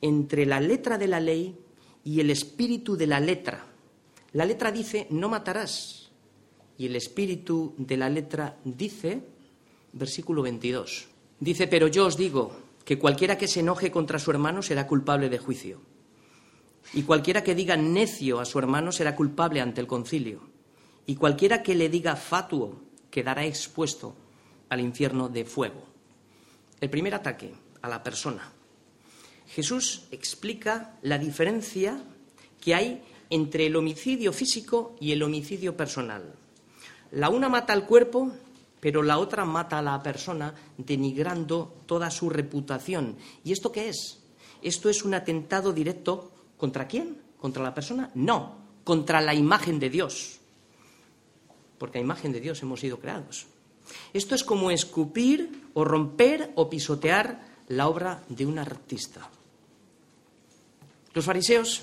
entre 0.00 0.46
la 0.46 0.60
letra 0.60 0.96
de 0.96 1.08
la 1.08 1.20
ley 1.20 1.56
y 2.08 2.20
el 2.20 2.30
espíritu 2.30 2.96
de 2.96 3.06
la 3.06 3.20
letra. 3.20 3.66
La 4.32 4.46
letra 4.46 4.72
dice, 4.72 5.06
no 5.10 5.28
matarás. 5.28 6.10
Y 6.78 6.86
el 6.86 6.96
espíritu 6.96 7.74
de 7.76 7.98
la 7.98 8.08
letra 8.08 8.56
dice, 8.64 9.20
versículo 9.92 10.40
22, 10.40 11.06
dice, 11.38 11.66
pero 11.66 11.86
yo 11.86 12.06
os 12.06 12.16
digo 12.16 12.56
que 12.86 12.98
cualquiera 12.98 13.36
que 13.36 13.46
se 13.46 13.60
enoje 13.60 13.90
contra 13.90 14.18
su 14.18 14.30
hermano 14.30 14.62
será 14.62 14.86
culpable 14.86 15.28
de 15.28 15.36
juicio. 15.36 15.82
Y 16.94 17.02
cualquiera 17.02 17.44
que 17.44 17.54
diga 17.54 17.76
necio 17.76 18.40
a 18.40 18.46
su 18.46 18.58
hermano 18.58 18.90
será 18.90 19.14
culpable 19.14 19.60
ante 19.60 19.82
el 19.82 19.86
concilio. 19.86 20.40
Y 21.04 21.16
cualquiera 21.16 21.62
que 21.62 21.74
le 21.74 21.90
diga 21.90 22.16
fatuo 22.16 22.80
quedará 23.10 23.44
expuesto 23.44 24.16
al 24.70 24.80
infierno 24.80 25.28
de 25.28 25.44
fuego. 25.44 25.84
El 26.80 26.88
primer 26.88 27.14
ataque 27.14 27.52
a 27.82 27.88
la 27.90 28.02
persona. 28.02 28.50
Jesús 29.48 30.04
explica 30.10 30.96
la 31.02 31.18
diferencia 31.18 32.02
que 32.60 32.74
hay 32.74 33.02
entre 33.30 33.66
el 33.66 33.76
homicidio 33.76 34.32
físico 34.32 34.96
y 35.00 35.12
el 35.12 35.22
homicidio 35.22 35.76
personal. 35.76 36.34
La 37.12 37.30
una 37.30 37.48
mata 37.48 37.72
al 37.72 37.86
cuerpo, 37.86 38.30
pero 38.80 39.02
la 39.02 39.18
otra 39.18 39.44
mata 39.44 39.78
a 39.78 39.82
la 39.82 40.02
persona, 40.02 40.54
denigrando 40.76 41.82
toda 41.86 42.10
su 42.10 42.28
reputación. 42.30 43.16
¿Y 43.44 43.52
esto 43.52 43.72
qué 43.72 43.88
es? 43.88 44.20
Esto 44.62 44.88
es 44.88 45.04
un 45.04 45.14
atentado 45.14 45.72
directo 45.72 46.30
contra 46.56 46.86
quién? 46.86 47.18
¿Contra 47.38 47.62
la 47.62 47.74
persona? 47.74 48.10
No, 48.14 48.56
contra 48.84 49.20
la 49.20 49.34
imagen 49.34 49.78
de 49.78 49.90
Dios. 49.90 50.40
Porque 51.78 51.98
a 51.98 52.02
imagen 52.02 52.32
de 52.32 52.40
Dios 52.40 52.62
hemos 52.62 52.80
sido 52.80 52.98
creados. 52.98 53.46
Esto 54.12 54.34
es 54.34 54.44
como 54.44 54.70
escupir 54.70 55.70
o 55.74 55.84
romper 55.84 56.52
o 56.56 56.68
pisotear 56.68 57.40
la 57.68 57.88
obra 57.88 58.22
de 58.28 58.44
un 58.44 58.58
artista. 58.58 59.30
Los 61.18 61.24
fariseos 61.24 61.82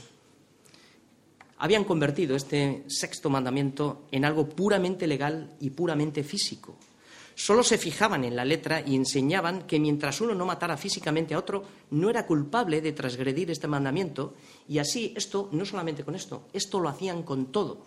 habían 1.58 1.84
convertido 1.84 2.38
este 2.38 2.86
sexto 2.88 3.30
mandamiento 3.30 4.08
en 4.10 4.24
algo 4.24 4.48
puramente 4.48 5.08
legal 5.08 5.58
y 5.60 5.71
puramente 5.71 6.24
físico. 6.24 6.78
Solo 7.36 7.62
se 7.62 7.78
fijaban 7.78 8.24
en 8.24 8.38
la 8.38 8.45
letra 8.45 8.80
y 8.80 8.95
enseñaban 8.95 9.63
que 9.63 9.78
mientras 9.78 10.21
uno 10.21 10.34
no 10.36 10.45
matara 10.45 10.78
físicamente 10.78 11.34
a 11.34 11.39
otro, 11.39 11.65
no 11.91 12.10
era 12.10 12.26
culpable 12.26 12.80
de 12.80 12.93
transgredir 12.93 13.52
este 13.52 13.67
mandamiento. 13.67 14.36
Y 14.69 14.78
así, 14.78 15.13
esto, 15.17 15.50
no 15.52 15.65
solamente 15.65 16.06
con 16.06 16.15
esto, 16.15 16.48
esto 16.54 16.80
lo 16.80 16.88
hacían 16.88 17.24
con 17.24 17.48
todo. 17.48 17.86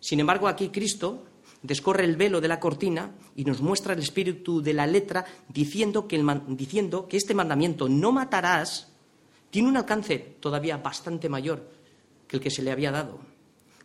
Sin 0.00 0.20
embargo, 0.20 0.48
aquí 0.48 0.68
Cristo 0.68 1.24
descorre 1.62 2.04
el 2.04 2.16
velo 2.16 2.42
de 2.42 2.48
la 2.48 2.60
cortina 2.60 3.14
y 3.34 3.46
nos 3.46 3.62
muestra 3.62 3.94
el 3.94 4.00
espíritu 4.00 4.60
de 4.60 4.74
la 4.74 4.86
letra 4.86 5.24
diciendo 5.48 6.06
que, 6.06 6.22
diciendo 6.48 7.08
que 7.08 7.16
este 7.16 7.32
mandamiento, 7.32 7.88
no 7.88 8.12
matarás, 8.12 8.87
tiene 9.50 9.68
un 9.68 9.76
alcance 9.76 10.18
todavía 10.40 10.76
bastante 10.76 11.28
mayor 11.28 11.68
que 12.26 12.36
el 12.36 12.42
que 12.42 12.50
se 12.50 12.62
le 12.62 12.70
había 12.70 12.90
dado. 12.90 13.18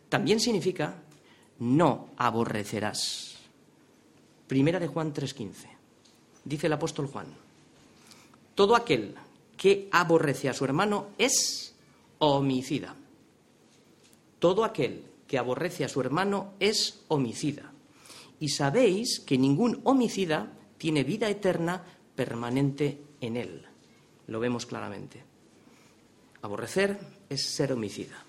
También 0.08 0.40
significa 0.40 1.02
no 1.58 2.10
aborrecerás. 2.16 3.36
Primera 4.46 4.78
de 4.78 4.88
Juan 4.88 5.12
3:15. 5.12 5.68
Dice 6.44 6.66
el 6.66 6.72
apóstol 6.74 7.06
Juan, 7.06 7.26
todo 8.54 8.76
aquel 8.76 9.14
que 9.56 9.88
aborrece 9.90 10.48
a 10.48 10.52
su 10.52 10.64
hermano 10.64 11.08
es 11.16 11.74
homicida. 12.18 12.94
Todo 14.38 14.64
aquel 14.64 15.04
que 15.26 15.38
aborrece 15.38 15.84
a 15.84 15.88
su 15.88 16.00
hermano 16.00 16.52
es 16.60 17.04
homicida. 17.08 17.72
Y 18.40 18.50
sabéis 18.50 19.20
que 19.20 19.38
ningún 19.38 19.80
homicida 19.84 20.52
tiene 20.76 21.02
vida 21.02 21.30
eterna 21.30 21.82
permanente 22.14 23.00
en 23.20 23.36
él. 23.38 23.66
Lo 24.26 24.38
vemos 24.38 24.66
claramente. 24.66 25.33
Aborrecer 26.44 26.98
es 27.30 27.40
ser 27.40 27.72
homicida. 27.72 28.22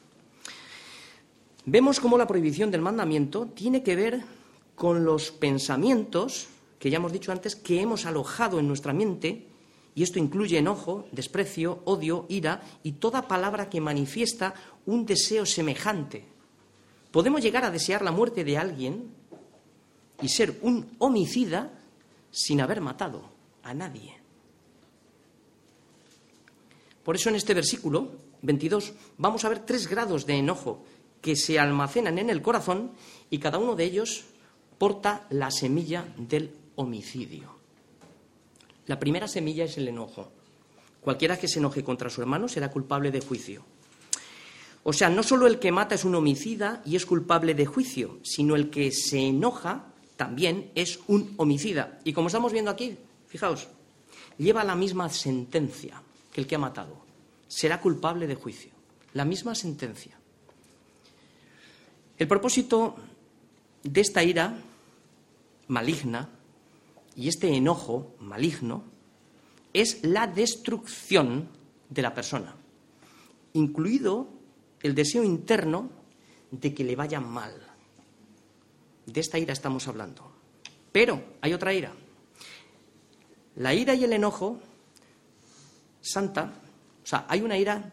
Vemos 1.65 1.99
cómo 1.99 2.17
la 2.17 2.25
prohibición 2.25 2.71
del 2.71 2.81
mandamiento 2.81 3.47
tiene 3.47 3.83
que 3.83 3.97
ver 3.97 4.23
con 4.73 5.03
los 5.03 5.31
pensamientos, 5.31 6.47
que 6.79 6.89
ya 6.89 6.95
hemos 6.95 7.11
dicho 7.11 7.33
antes, 7.33 7.57
que 7.57 7.81
hemos 7.81 8.05
alojado 8.05 8.57
en 8.57 8.69
nuestra 8.69 8.93
mente, 8.93 9.47
y 9.95 10.03
esto 10.03 10.17
incluye 10.17 10.57
enojo, 10.57 11.09
desprecio, 11.11 11.81
odio, 11.83 12.25
ira 12.29 12.63
y 12.83 12.93
toda 12.93 13.27
palabra 13.27 13.69
que 13.69 13.81
manifiesta 13.81 14.53
un 14.85 15.05
deseo 15.05 15.45
semejante. 15.45 16.23
Podemos 17.11 17.41
llegar 17.41 17.65
a 17.65 17.71
desear 17.71 18.01
la 18.01 18.13
muerte 18.13 18.45
de 18.45 18.57
alguien 18.57 19.13
y 20.21 20.29
ser 20.29 20.57
un 20.61 20.95
homicida 20.99 21.69
sin 22.31 22.61
haber 22.61 22.79
matado 22.79 23.29
a 23.61 23.73
nadie. 23.73 24.24
Por 27.05 27.15
eso 27.15 27.29
en 27.29 27.35
este 27.35 27.53
versículo 27.53 28.09
22 28.41 28.93
vamos 29.19 29.45
a 29.45 29.49
ver 29.49 29.59
tres 29.59 29.87
grados 29.87 30.25
de 30.25 30.33
enojo 30.33 30.83
que 31.21 31.35
se 31.35 31.59
almacenan 31.59 32.17
en 32.17 32.31
el 32.31 32.41
corazón 32.41 32.93
y 33.29 33.37
cada 33.37 33.59
uno 33.59 33.75
de 33.75 33.83
ellos 33.83 34.25
porta 34.79 35.27
la 35.29 35.51
semilla 35.51 36.03
del 36.17 36.51
homicidio. 36.75 37.55
La 38.87 38.97
primera 38.97 39.27
semilla 39.27 39.65
es 39.65 39.77
el 39.77 39.87
enojo. 39.87 40.31
Cualquiera 40.99 41.37
que 41.37 41.47
se 41.47 41.59
enoje 41.59 41.83
contra 41.83 42.09
su 42.09 42.21
hermano 42.21 42.47
será 42.47 42.71
culpable 42.71 43.11
de 43.11 43.21
juicio. 43.21 43.63
O 44.81 44.91
sea, 44.91 45.07
no 45.07 45.21
solo 45.21 45.45
el 45.45 45.59
que 45.59 45.71
mata 45.71 45.93
es 45.93 46.05
un 46.05 46.15
homicida 46.15 46.81
y 46.85 46.95
es 46.95 47.05
culpable 47.05 47.53
de 47.53 47.67
juicio, 47.67 48.17
sino 48.23 48.55
el 48.55 48.71
que 48.71 48.91
se 48.91 49.19
enoja 49.19 49.93
también 50.17 50.71
es 50.73 50.99
un 51.05 51.35
homicida. 51.37 51.99
Y 52.03 52.13
como 52.13 52.27
estamos 52.27 52.51
viendo 52.51 52.71
aquí, 52.71 52.97
fijaos, 53.27 53.67
lleva 54.39 54.63
la 54.63 54.75
misma 54.75 55.09
sentencia 55.09 56.01
que 56.35 56.41
el 56.41 56.47
que 56.47 56.55
ha 56.55 56.59
matado. 56.59 56.97
Será 57.47 57.79
culpable 57.79 58.27
de 58.27 58.35
juicio. 58.35 58.71
La 59.13 59.23
misma 59.23 59.55
sentencia. 59.55 60.19
El 62.17 62.27
propósito 62.27 62.97
de 63.81 64.01
esta 64.01 64.21
ira 64.21 64.53
maligna 65.69 66.27
y 67.15 67.29
este 67.29 67.55
enojo 67.55 68.17
maligno 68.19 68.83
es 69.71 70.03
la 70.03 70.27
destrucción 70.27 71.47
de 71.89 72.01
la 72.01 72.13
persona, 72.13 72.53
incluido 73.53 74.27
el 74.81 74.93
deseo 74.93 75.23
interno 75.23 75.89
de 76.51 76.73
que 76.73 76.83
le 76.83 76.97
vaya 76.97 77.21
mal. 77.21 77.53
De 79.05 79.21
esta 79.21 79.39
ira 79.39 79.53
estamos 79.53 79.87
hablando. 79.87 80.29
Pero 80.91 81.23
hay 81.39 81.53
otra 81.53 81.73
ira. 81.73 81.93
La 83.55 83.73
ira 83.73 83.93
y 83.93 84.03
el 84.03 84.11
enojo 84.11 84.59
santa 86.05 86.53
o 87.05 87.07
sea, 87.07 87.25
hay 87.29 87.41
una 87.41 87.55
ira 87.55 87.91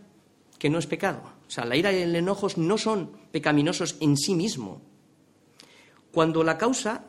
que 0.59 0.71
no 0.71 0.79
es 0.79 0.87
pecado. 0.87 1.21
O 1.47 1.51
sea, 1.51 1.67
la 1.67 1.77
ira 1.77 1.93
y 1.93 2.01
el 2.01 2.17
enojo 2.17 2.49
no 2.57 2.79
son 2.79 3.11
pecaminosos 3.31 3.97
en 4.01 4.17
sí 4.17 4.35
mismo. 4.35 4.81
Cuando 6.11 6.43
la 6.43 6.57
causa 6.57 7.05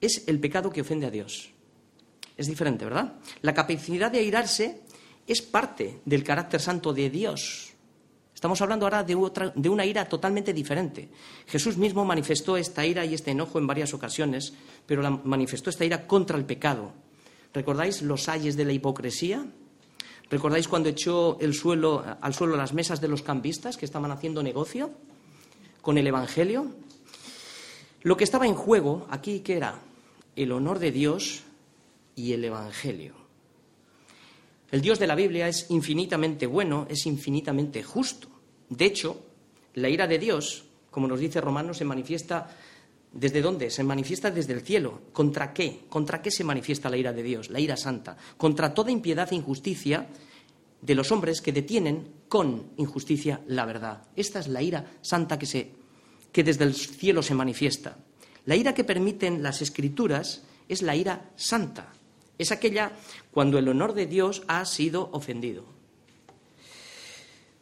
es 0.00 0.24
el 0.26 0.40
pecado 0.40 0.70
que 0.70 0.80
ofende 0.80 1.06
a 1.06 1.10
Dios. 1.10 1.50
Es 2.36 2.48
diferente, 2.48 2.84
¿verdad? 2.84 3.14
La 3.40 3.54
capacidad 3.54 4.10
de 4.10 4.18
airarse 4.18 4.80
es 5.28 5.42
parte 5.42 6.00
del 6.04 6.24
carácter 6.24 6.60
santo 6.60 6.92
de 6.92 7.08
Dios. 7.08 7.72
Estamos 8.34 8.60
hablando 8.60 8.86
ahora 8.86 9.04
de, 9.04 9.14
otra, 9.14 9.52
de 9.54 9.68
una 9.68 9.86
ira 9.86 10.08
totalmente 10.08 10.52
diferente. 10.52 11.08
Jesús 11.46 11.76
mismo 11.76 12.04
manifestó 12.04 12.56
esta 12.56 12.84
ira 12.84 13.04
y 13.04 13.14
este 13.14 13.30
enojo 13.30 13.60
en 13.60 13.68
varias 13.68 13.94
ocasiones, 13.94 14.54
pero 14.86 15.08
manifestó 15.22 15.70
esta 15.70 15.84
ira 15.84 16.08
contra 16.08 16.36
el 16.36 16.44
pecado. 16.44 16.92
¿Recordáis 17.54 18.02
los 18.02 18.28
ayes 18.28 18.56
de 18.56 18.64
la 18.64 18.72
hipocresía? 18.72 19.46
¿Recordáis 20.32 20.66
cuando 20.66 20.88
echó 20.88 21.36
el 21.40 21.52
suelo, 21.52 22.02
al 22.22 22.32
suelo 22.32 22.56
las 22.56 22.72
mesas 22.72 23.02
de 23.02 23.06
los 23.06 23.20
cambistas 23.20 23.76
que 23.76 23.84
estaban 23.84 24.10
haciendo 24.12 24.42
negocio 24.42 24.90
con 25.82 25.98
el 25.98 26.06
Evangelio? 26.06 26.72
Lo 28.00 28.16
que 28.16 28.24
estaba 28.24 28.46
en 28.46 28.54
juego 28.54 29.06
aquí, 29.10 29.40
¿qué 29.40 29.58
era? 29.58 29.78
El 30.34 30.52
honor 30.52 30.78
de 30.78 30.90
Dios 30.90 31.42
y 32.16 32.32
el 32.32 32.46
Evangelio. 32.46 33.12
El 34.70 34.80
Dios 34.80 34.98
de 34.98 35.06
la 35.06 35.14
Biblia 35.14 35.48
es 35.48 35.66
infinitamente 35.68 36.46
bueno, 36.46 36.86
es 36.88 37.04
infinitamente 37.04 37.82
justo. 37.82 38.28
De 38.70 38.86
hecho, 38.86 39.22
la 39.74 39.90
ira 39.90 40.06
de 40.06 40.18
Dios, 40.18 40.64
como 40.90 41.08
nos 41.08 41.20
dice 41.20 41.42
Romanos, 41.42 41.76
se 41.76 41.84
manifiesta 41.84 42.56
¿Desde 43.12 43.42
dónde? 43.42 43.70
Se 43.70 43.84
manifiesta 43.84 44.30
desde 44.30 44.54
el 44.54 44.62
cielo. 44.62 45.02
¿Contra 45.12 45.52
qué? 45.52 45.80
¿Contra 45.88 46.22
qué 46.22 46.30
se 46.30 46.44
manifiesta 46.44 46.88
la 46.88 46.96
ira 46.96 47.12
de 47.12 47.22
Dios? 47.22 47.50
La 47.50 47.60
ira 47.60 47.76
santa. 47.76 48.16
Contra 48.36 48.72
toda 48.72 48.90
impiedad 48.90 49.28
e 49.30 49.36
injusticia 49.36 50.08
de 50.80 50.94
los 50.94 51.12
hombres 51.12 51.40
que 51.40 51.52
detienen 51.52 52.08
con 52.28 52.70
injusticia 52.76 53.40
la 53.46 53.66
verdad. 53.66 54.02
Esta 54.16 54.40
es 54.40 54.48
la 54.48 54.62
ira 54.62 54.96
santa 55.02 55.38
que, 55.38 55.46
se, 55.46 55.70
que 56.32 56.42
desde 56.42 56.64
el 56.64 56.74
cielo 56.74 57.22
se 57.22 57.34
manifiesta. 57.34 57.98
La 58.46 58.56
ira 58.56 58.74
que 58.74 58.82
permiten 58.82 59.42
las 59.42 59.62
escrituras 59.62 60.42
es 60.68 60.82
la 60.82 60.96
ira 60.96 61.30
santa. 61.36 61.92
Es 62.38 62.50
aquella 62.50 62.92
cuando 63.30 63.58
el 63.58 63.68
honor 63.68 63.92
de 63.92 64.06
Dios 64.06 64.42
ha 64.48 64.64
sido 64.64 65.10
ofendido. 65.12 65.64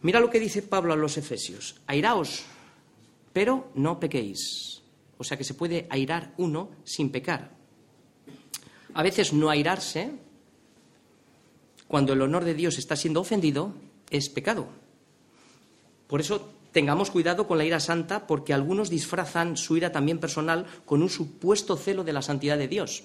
Mira 0.02 0.20
lo 0.20 0.30
que 0.30 0.40
dice 0.40 0.62
Pablo 0.62 0.94
a 0.94 0.96
los 0.96 1.18
Efesios. 1.18 1.80
Airaos, 1.86 2.44
pero 3.32 3.70
no 3.74 4.00
pequéis. 4.00 4.79
O 5.20 5.24
sea 5.24 5.36
que 5.36 5.44
se 5.44 5.52
puede 5.52 5.86
airar 5.90 6.32
uno 6.38 6.70
sin 6.82 7.10
pecar. 7.12 7.52
A 8.94 9.02
veces 9.02 9.34
no 9.34 9.50
airarse, 9.50 10.12
cuando 11.86 12.14
el 12.14 12.22
honor 12.22 12.44
de 12.44 12.54
Dios 12.54 12.78
está 12.78 12.96
siendo 12.96 13.20
ofendido, 13.20 13.74
es 14.08 14.30
pecado. 14.30 14.66
Por 16.06 16.22
eso 16.22 16.48
tengamos 16.72 17.10
cuidado 17.10 17.46
con 17.46 17.58
la 17.58 17.66
ira 17.66 17.80
santa, 17.80 18.26
porque 18.26 18.54
algunos 18.54 18.88
disfrazan 18.88 19.58
su 19.58 19.76
ira 19.76 19.92
también 19.92 20.18
personal 20.18 20.64
con 20.86 21.02
un 21.02 21.10
supuesto 21.10 21.76
celo 21.76 22.02
de 22.02 22.14
la 22.14 22.22
santidad 22.22 22.56
de 22.56 22.68
Dios. 22.68 23.04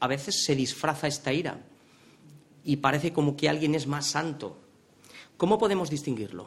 A 0.00 0.08
veces 0.08 0.44
se 0.44 0.56
disfraza 0.56 1.06
esta 1.06 1.32
ira 1.32 1.62
y 2.64 2.76
parece 2.76 3.12
como 3.12 3.36
que 3.36 3.48
alguien 3.48 3.76
es 3.76 3.86
más 3.86 4.06
santo 4.06 4.58
¿Cómo 5.36 5.58
podemos 5.58 5.90
distinguirlo? 5.90 6.46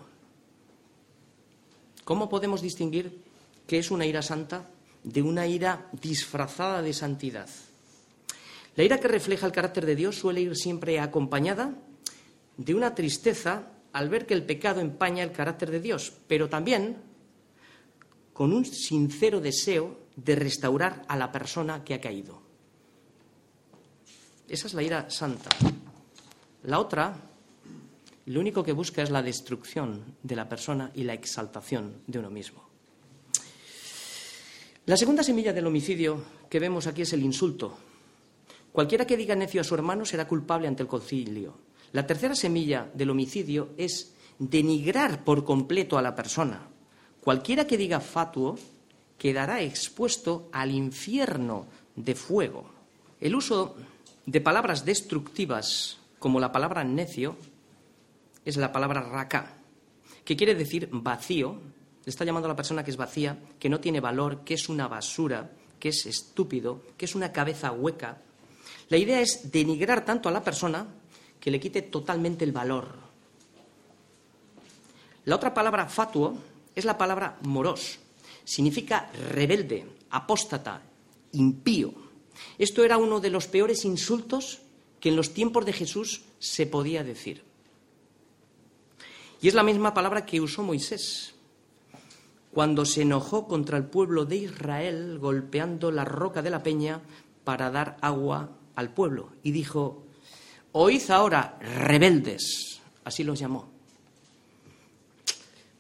¿Cómo 2.06 2.30
podemos 2.30 2.62
distinguir 2.62 3.22
qué 3.68 3.80
es 3.80 3.92
una 3.92 4.06
ira 4.06 4.22
santa 4.22 4.70
de 5.08 5.22
una 5.22 5.48
ira 5.48 5.90
disfrazada 5.94 6.82
de 6.82 6.94
santidad? 6.94 7.48
La 8.76 8.84
ira 8.84 9.00
que 9.00 9.08
refleja 9.08 9.46
el 9.46 9.54
carácter 9.54 9.86
de 9.86 9.96
Dios 9.96 10.18
suele 10.18 10.42
ir 10.42 10.56
siempre 10.56 11.00
acompañada 11.00 11.74
de 12.58 12.76
una 12.76 12.94
tristeza 12.94 13.72
al 13.94 14.10
ver 14.10 14.26
que 14.26 14.34
el 14.34 14.46
pecado 14.46 14.82
empaña 14.82 15.24
el 15.24 15.32
carácter 15.32 15.72
de 15.72 15.80
Dios, 15.80 16.14
pero 16.28 16.50
también 16.50 16.98
con 18.34 18.54
un 18.54 18.66
sincero 18.66 19.40
deseo 19.40 19.98
de 20.16 20.36
restaurar 20.36 21.04
a 21.08 21.16
la 21.16 21.32
persona 21.32 21.84
que 21.84 21.94
ha 21.94 22.02
caído. 22.02 22.42
Esa 24.48 24.68
es 24.68 24.74
la 24.74 24.84
ira 24.84 25.10
santa. 25.10 25.50
La 26.64 26.80
otra 26.80 27.16
lo 28.26 28.42
único 28.42 28.62
que 28.62 28.74
busca 28.74 29.02
es 29.02 29.10
la 29.10 29.24
destrucción 29.24 30.18
de 30.22 30.36
la 30.36 30.50
persona 30.50 30.92
y 30.94 31.04
la 31.04 31.14
exaltación 31.14 32.02
de 32.08 32.20
uno 32.20 32.30
mismo. 32.30 32.67
La 34.88 34.96
segunda 34.96 35.22
semilla 35.22 35.52
del 35.52 35.68
homicidio 35.68 36.24
que 36.50 36.62
vemos 36.62 36.88
aquí 36.88 37.02
es 37.02 37.12
el 37.12 37.22
insulto. 37.22 37.78
Cualquiera 38.72 39.06
que 39.06 39.18
diga 39.18 39.36
necio 39.36 39.60
a 39.60 39.66
su 39.66 39.76
hermano 39.76 40.06
será 40.06 40.26
culpable 40.26 40.66
ante 40.66 40.82
el 40.82 40.88
concilio. 40.88 41.58
La 41.92 42.08
tercera 42.08 42.34
semilla 42.36 42.90
del 42.94 43.10
homicidio 43.10 43.72
es 43.76 44.14
denigrar 44.40 45.26
por 45.26 45.44
completo 45.44 45.98
a 45.98 46.02
la 46.02 46.16
persona. 46.16 46.70
Cualquiera 47.20 47.68
que 47.68 47.76
diga 47.76 48.00
fatuo 48.00 48.58
quedará 49.18 49.62
expuesto 49.62 50.48
al 50.54 50.72
infierno 50.72 51.66
de 51.98 52.16
fuego. 52.16 52.70
El 53.20 53.36
uso 53.36 53.76
de 54.26 54.40
palabras 54.40 54.86
destructivas 54.86 55.98
como 56.18 56.40
la 56.40 56.54
palabra 56.54 56.86
necio 56.86 57.36
es 58.46 58.56
la 58.56 58.72
palabra 58.72 59.02
raka, 59.02 59.58
que 60.24 60.38
quiere 60.38 60.56
decir 60.56 60.88
vacío. 60.94 61.60
Le 62.08 62.12
está 62.12 62.24
llamando 62.24 62.48
a 62.48 62.54
la 62.54 62.56
persona 62.56 62.86
que 62.86 62.92
es 62.92 62.96
vacía, 62.96 63.38
que 63.60 63.68
no 63.68 63.82
tiene 63.82 64.00
valor, 64.00 64.46
que 64.46 64.54
es 64.54 64.70
una 64.70 64.88
basura, 64.88 65.52
que 65.78 65.90
es 65.90 66.06
estúpido, 66.06 66.82
que 66.96 67.04
es 67.04 67.16
una 67.16 67.34
cabeza 67.34 67.74
hueca. 67.74 68.22
La 68.88 68.96
idea 68.96 69.20
es 69.20 69.52
denigrar 69.52 70.06
tanto 70.06 70.30
a 70.30 70.32
la 70.32 70.42
persona 70.42 70.88
que 71.38 71.52
le 71.52 71.60
quite 71.60 71.82
totalmente 71.82 72.46
el 72.46 72.54
valor. 72.54 72.96
La 75.26 75.36
otra 75.36 75.54
palabra 75.54 75.90
fatuo 75.90 76.38
es 76.74 76.86
la 76.86 76.98
palabra 76.98 77.40
moros. 77.42 78.00
Significa 78.46 79.12
rebelde, 79.32 79.86
apóstata, 80.12 80.82
impío. 81.34 81.94
Esto 82.58 82.86
era 82.86 82.98
uno 82.98 83.20
de 83.20 83.32
los 83.32 83.48
peores 83.48 83.84
insultos 83.84 84.60
que 85.02 85.10
en 85.10 85.18
los 85.18 85.34
tiempos 85.34 85.66
de 85.66 85.74
Jesús 85.74 86.22
se 86.40 86.68
podía 86.68 87.04
decir. 87.04 87.44
Y 89.42 89.50
es 89.50 89.54
la 89.54 89.64
misma 89.64 89.94
palabra 89.94 90.26
que 90.26 90.40
usó 90.40 90.64
Moisés 90.64 91.34
cuando 92.52 92.86
se 92.86 93.04
enojó 93.04 93.48
contra 93.48 93.78
el 93.78 93.86
pueblo 93.86 94.26
de 94.26 94.38
Israel 94.38 95.20
golpeando 95.20 95.92
la 95.92 96.06
roca 96.06 96.42
de 96.42 96.50
la 96.50 96.64
peña 96.64 97.02
para 97.44 97.70
dar 97.70 97.98
agua 98.02 98.58
al 98.76 98.94
pueblo. 98.94 99.30
Y 99.44 99.52
dijo, 99.52 100.06
oíd 100.72 101.10
ahora, 101.12 101.58
rebeldes. 101.60 102.82
Así 103.04 103.24
los 103.24 103.40
llamó. 103.40 103.70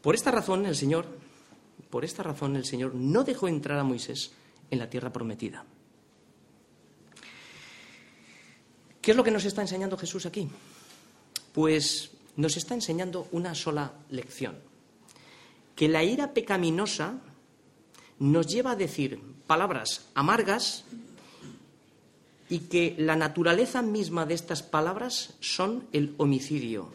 Por 0.01 0.15
esta 0.15 0.32
razón 0.32 0.65
el 0.65 0.75
Señor, 0.75 1.06
por 1.89 2.06
esta 2.06 2.23
razón 2.23 2.56
el 2.56 2.65
Señor 2.65 2.95
no 2.95 3.23
dejó 3.23 3.47
entrar 3.47 3.80
a 3.80 3.84
Moisés 3.84 4.32
en 4.71 4.80
la 4.80 4.89
tierra 4.89 5.12
prometida. 5.12 5.65
¿Qué 9.01 9.12
es 9.12 9.17
lo 9.17 9.23
que 9.23 9.32
nos 9.32 9.45
está 9.45 9.62
enseñando 9.62 9.97
Jesús 9.97 10.25
aquí? 10.25 10.49
Pues 11.53 12.12
nos 12.36 12.56
está 12.58 12.73
enseñando 12.73 13.27
una 13.32 13.56
sola 13.56 13.93
lección, 14.10 14.58
que 15.78 15.88
la 15.88 16.04
ira 16.04 16.34
pecaminosa 16.34 17.22
nos 18.18 18.48
lleva 18.48 18.72
a 18.72 18.76
decir 18.76 19.22
palabras 19.46 20.10
amargas 20.16 20.86
y 22.50 22.62
que 22.62 22.96
la 22.98 23.16
naturaleza 23.16 23.84
misma 23.84 24.26
de 24.26 24.34
estas 24.34 24.63
palabras 24.63 25.36
son 25.40 25.88
el 25.94 26.16
homicidio. 26.18 26.92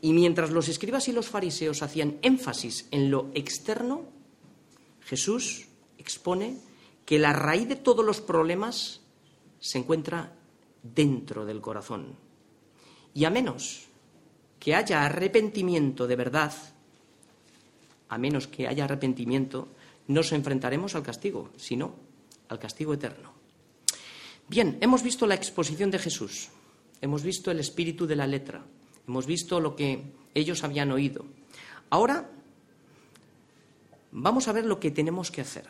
Y 0.00 0.14
mientras 0.14 0.50
los 0.50 0.68
escribas 0.68 1.06
y 1.08 1.12
los 1.12 1.28
fariseos 1.28 1.82
hacían 1.82 2.16
énfasis 2.22 2.88
en 2.90 3.10
lo 3.10 3.30
externo, 3.34 4.04
Jesús 5.02 5.66
expone 5.98 6.56
que 7.04 7.18
la 7.18 7.34
raíz 7.34 7.68
de 7.68 7.76
todos 7.76 8.06
los 8.06 8.22
problemas 8.22 9.02
se 9.58 9.76
encuentra 9.76 10.32
dentro 10.82 11.44
del 11.44 11.60
corazón. 11.60 12.14
Y 13.12 13.26
a 13.26 13.30
menos 13.30 13.89
que 14.60 14.74
haya 14.74 15.04
arrepentimiento 15.04 16.06
de 16.06 16.16
verdad, 16.16 16.52
a 18.08 18.18
menos 18.18 18.46
que 18.46 18.68
haya 18.68 18.84
arrepentimiento, 18.84 19.68
nos 20.06 20.32
enfrentaremos 20.32 20.94
al 20.94 21.02
castigo, 21.02 21.50
sino 21.56 21.94
al 22.48 22.58
castigo 22.58 22.92
eterno. 22.92 23.32
Bien, 24.48 24.76
hemos 24.80 25.02
visto 25.02 25.26
la 25.26 25.34
exposición 25.34 25.90
de 25.90 25.98
Jesús, 25.98 26.50
hemos 27.00 27.22
visto 27.22 27.50
el 27.50 27.58
espíritu 27.58 28.06
de 28.06 28.16
la 28.16 28.26
letra, 28.26 28.62
hemos 29.08 29.26
visto 29.26 29.60
lo 29.60 29.74
que 29.74 30.02
ellos 30.34 30.62
habían 30.62 30.92
oído. 30.92 31.24
Ahora 31.88 32.30
vamos 34.12 34.46
a 34.46 34.52
ver 34.52 34.66
lo 34.66 34.78
que 34.78 34.90
tenemos 34.90 35.30
que 35.30 35.40
hacer. 35.40 35.66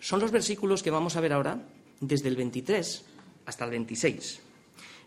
Son 0.00 0.20
los 0.20 0.32
versículos 0.32 0.82
que 0.82 0.90
vamos 0.90 1.16
a 1.16 1.20
ver 1.20 1.32
ahora, 1.32 1.62
desde 2.00 2.28
el 2.28 2.36
23 2.36 3.04
hasta 3.46 3.64
el 3.64 3.70
26. 3.70 4.40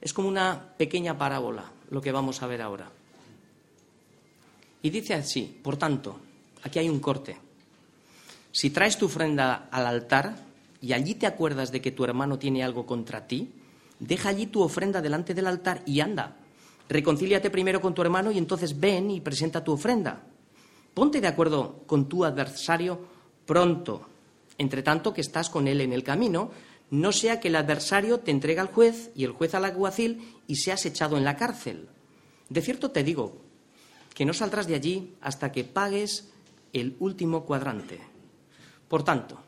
Es 0.01 0.13
como 0.13 0.27
una 0.27 0.73
pequeña 0.77 1.17
parábola 1.17 1.71
lo 1.89 2.01
que 2.01 2.11
vamos 2.11 2.41
a 2.41 2.47
ver 2.47 2.61
ahora. 2.61 2.91
Y 4.81 4.89
dice 4.89 5.13
así, 5.13 5.59
por 5.61 5.77
tanto, 5.77 6.19
aquí 6.63 6.79
hay 6.79 6.89
un 6.89 6.99
corte. 6.99 7.37
Si 8.51 8.69
traes 8.69 8.97
tu 8.97 9.05
ofrenda 9.05 9.67
al 9.71 9.85
altar 9.85 10.35
y 10.81 10.93
allí 10.93 11.15
te 11.15 11.27
acuerdas 11.27 11.71
de 11.71 11.81
que 11.81 11.91
tu 11.91 12.03
hermano 12.03 12.39
tiene 12.39 12.63
algo 12.63 12.85
contra 12.85 13.27
ti, 13.27 13.51
deja 13.99 14.29
allí 14.29 14.47
tu 14.47 14.61
ofrenda 14.61 15.01
delante 15.01 15.33
del 15.33 15.47
altar 15.47 15.81
y 15.85 15.99
anda. 15.99 16.37
Reconcíliate 16.87 17.49
primero 17.49 17.81
con 17.81 17.93
tu 17.93 18.01
hermano 18.01 18.31
y 18.31 18.37
entonces 18.37 18.79
ven 18.79 19.11
y 19.11 19.21
presenta 19.21 19.63
tu 19.63 19.73
ofrenda. 19.73 20.23
Ponte 20.93 21.21
de 21.21 21.27
acuerdo 21.27 21.83
con 21.85 22.09
tu 22.09 22.25
adversario 22.25 22.99
pronto, 23.45 24.07
entre 24.57 24.81
tanto 24.81 25.13
que 25.13 25.21
estás 25.21 25.49
con 25.49 25.67
él 25.67 25.81
en 25.81 25.93
el 25.93 26.03
camino, 26.03 26.51
no 26.91 27.11
sea 27.11 27.39
que 27.39 27.49
el 27.49 27.55
adversario 27.55 28.19
te 28.19 28.31
entregue 28.31 28.59
al 28.59 28.67
juez 28.67 29.11
y 29.15 29.23
el 29.23 29.31
juez 29.31 29.53
al 29.53 29.65
alguacil 29.65 30.39
y 30.47 30.55
seas 30.55 30.85
echado 30.85 31.17
en 31.17 31.23
la 31.23 31.35
cárcel. 31.35 31.87
De 32.49 32.61
cierto 32.61 32.91
te 32.91 33.03
digo 33.03 33.41
que 34.15 34.25
no 34.25 34.33
saldrás 34.33 34.67
de 34.67 34.75
allí 34.75 35.15
hasta 35.21 35.51
que 35.51 35.63
pagues 35.63 36.31
el 36.73 36.95
último 36.99 37.45
cuadrante. 37.45 37.99
Por 38.87 39.03
tanto, 39.03 39.39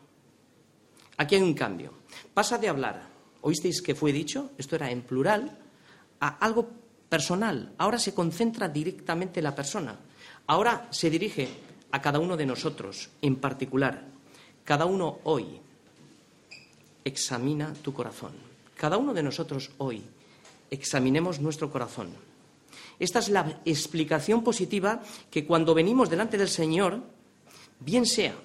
aquí 1.17 1.35
hay 1.35 1.41
un 1.41 1.55
cambio. 1.55 1.93
Pasa 2.33 2.57
de 2.57 2.69
hablar, 2.69 3.09
oísteis 3.41 3.81
que 3.81 3.95
fue 3.95 4.11
dicho, 4.11 4.51
esto 4.57 4.75
era 4.75 4.91
en 4.91 5.01
plural, 5.01 5.57
a 6.19 6.37
algo 6.37 6.69
personal. 7.09 7.73
Ahora 7.77 7.97
se 7.97 8.13
concentra 8.13 8.69
directamente 8.69 9.39
en 9.39 9.45
la 9.45 9.55
persona. 9.55 9.99
Ahora 10.47 10.87
se 10.91 11.09
dirige 11.09 11.49
a 11.91 12.01
cada 12.01 12.19
uno 12.19 12.37
de 12.37 12.45
nosotros 12.45 13.09
en 13.21 13.37
particular. 13.37 14.05
Cada 14.63 14.85
uno 14.85 15.19
hoy 15.23 15.59
examina 17.03 17.73
tu 17.81 17.93
corazón. 17.93 18.31
Cada 18.75 18.97
uno 18.97 19.13
de 19.13 19.23
nosotros 19.23 19.71
hoy 19.77 20.01
examinemos 20.69 21.39
nuestro 21.39 21.71
corazón. 21.71 22.09
Esta 22.99 23.19
es 23.19 23.29
la 23.29 23.61
explicación 23.65 24.43
positiva 24.43 25.01
que 25.29 25.45
cuando 25.45 25.73
venimos 25.73 26.09
delante 26.09 26.37
del 26.37 26.49
Señor, 26.49 27.01
bien 27.79 28.05
sea 28.05 28.35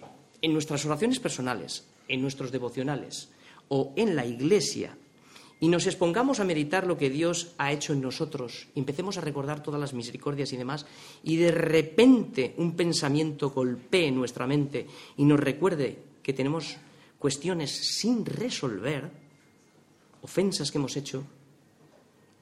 en 0.40 0.52
nuestras 0.52 0.84
oraciones 0.86 1.20
personales, 1.20 1.84
en 2.08 2.22
nuestros 2.22 2.50
devocionales 2.50 3.28
o 3.68 3.92
en 3.96 4.16
la 4.16 4.24
iglesia, 4.24 4.96
y 5.58 5.68
nos 5.68 5.86
expongamos 5.86 6.38
a 6.38 6.44
meditar 6.44 6.86
lo 6.86 6.98
que 6.98 7.08
Dios 7.08 7.54
ha 7.56 7.72
hecho 7.72 7.92
en 7.92 8.02
nosotros, 8.02 8.68
empecemos 8.74 9.16
a 9.16 9.22
recordar 9.22 9.62
todas 9.62 9.80
las 9.80 9.94
misericordias 9.94 10.52
y 10.52 10.56
demás, 10.56 10.86
y 11.22 11.36
de 11.36 11.50
repente 11.50 12.54
un 12.58 12.76
pensamiento 12.76 13.50
golpee 13.50 14.10
nuestra 14.10 14.46
mente 14.46 14.86
y 15.16 15.24
nos 15.24 15.40
recuerde 15.40 15.98
que 16.22 16.32
tenemos 16.32 16.76
cuestiones 17.18 17.70
sin 17.70 18.24
resolver, 18.24 19.10
ofensas 20.22 20.70
que 20.70 20.78
hemos 20.78 20.96
hecho 20.96 21.24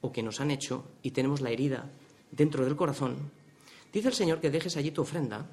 o 0.01 0.11
que 0.11 0.23
nos 0.23 0.41
han 0.41 0.51
hecho 0.51 0.85
y 1.01 1.11
tenemos 1.11 1.41
la 1.41 1.51
herida 1.51 1.89
dentro 2.31 2.65
del 2.65 2.75
corazón, 2.75 3.31
dice 3.91 4.09
el 4.09 4.13
Señor 4.13 4.39
que 4.39 4.51
dejes 4.51 4.77
allí 4.77 4.91
tu 4.91 5.01
ofrenda 5.01 5.45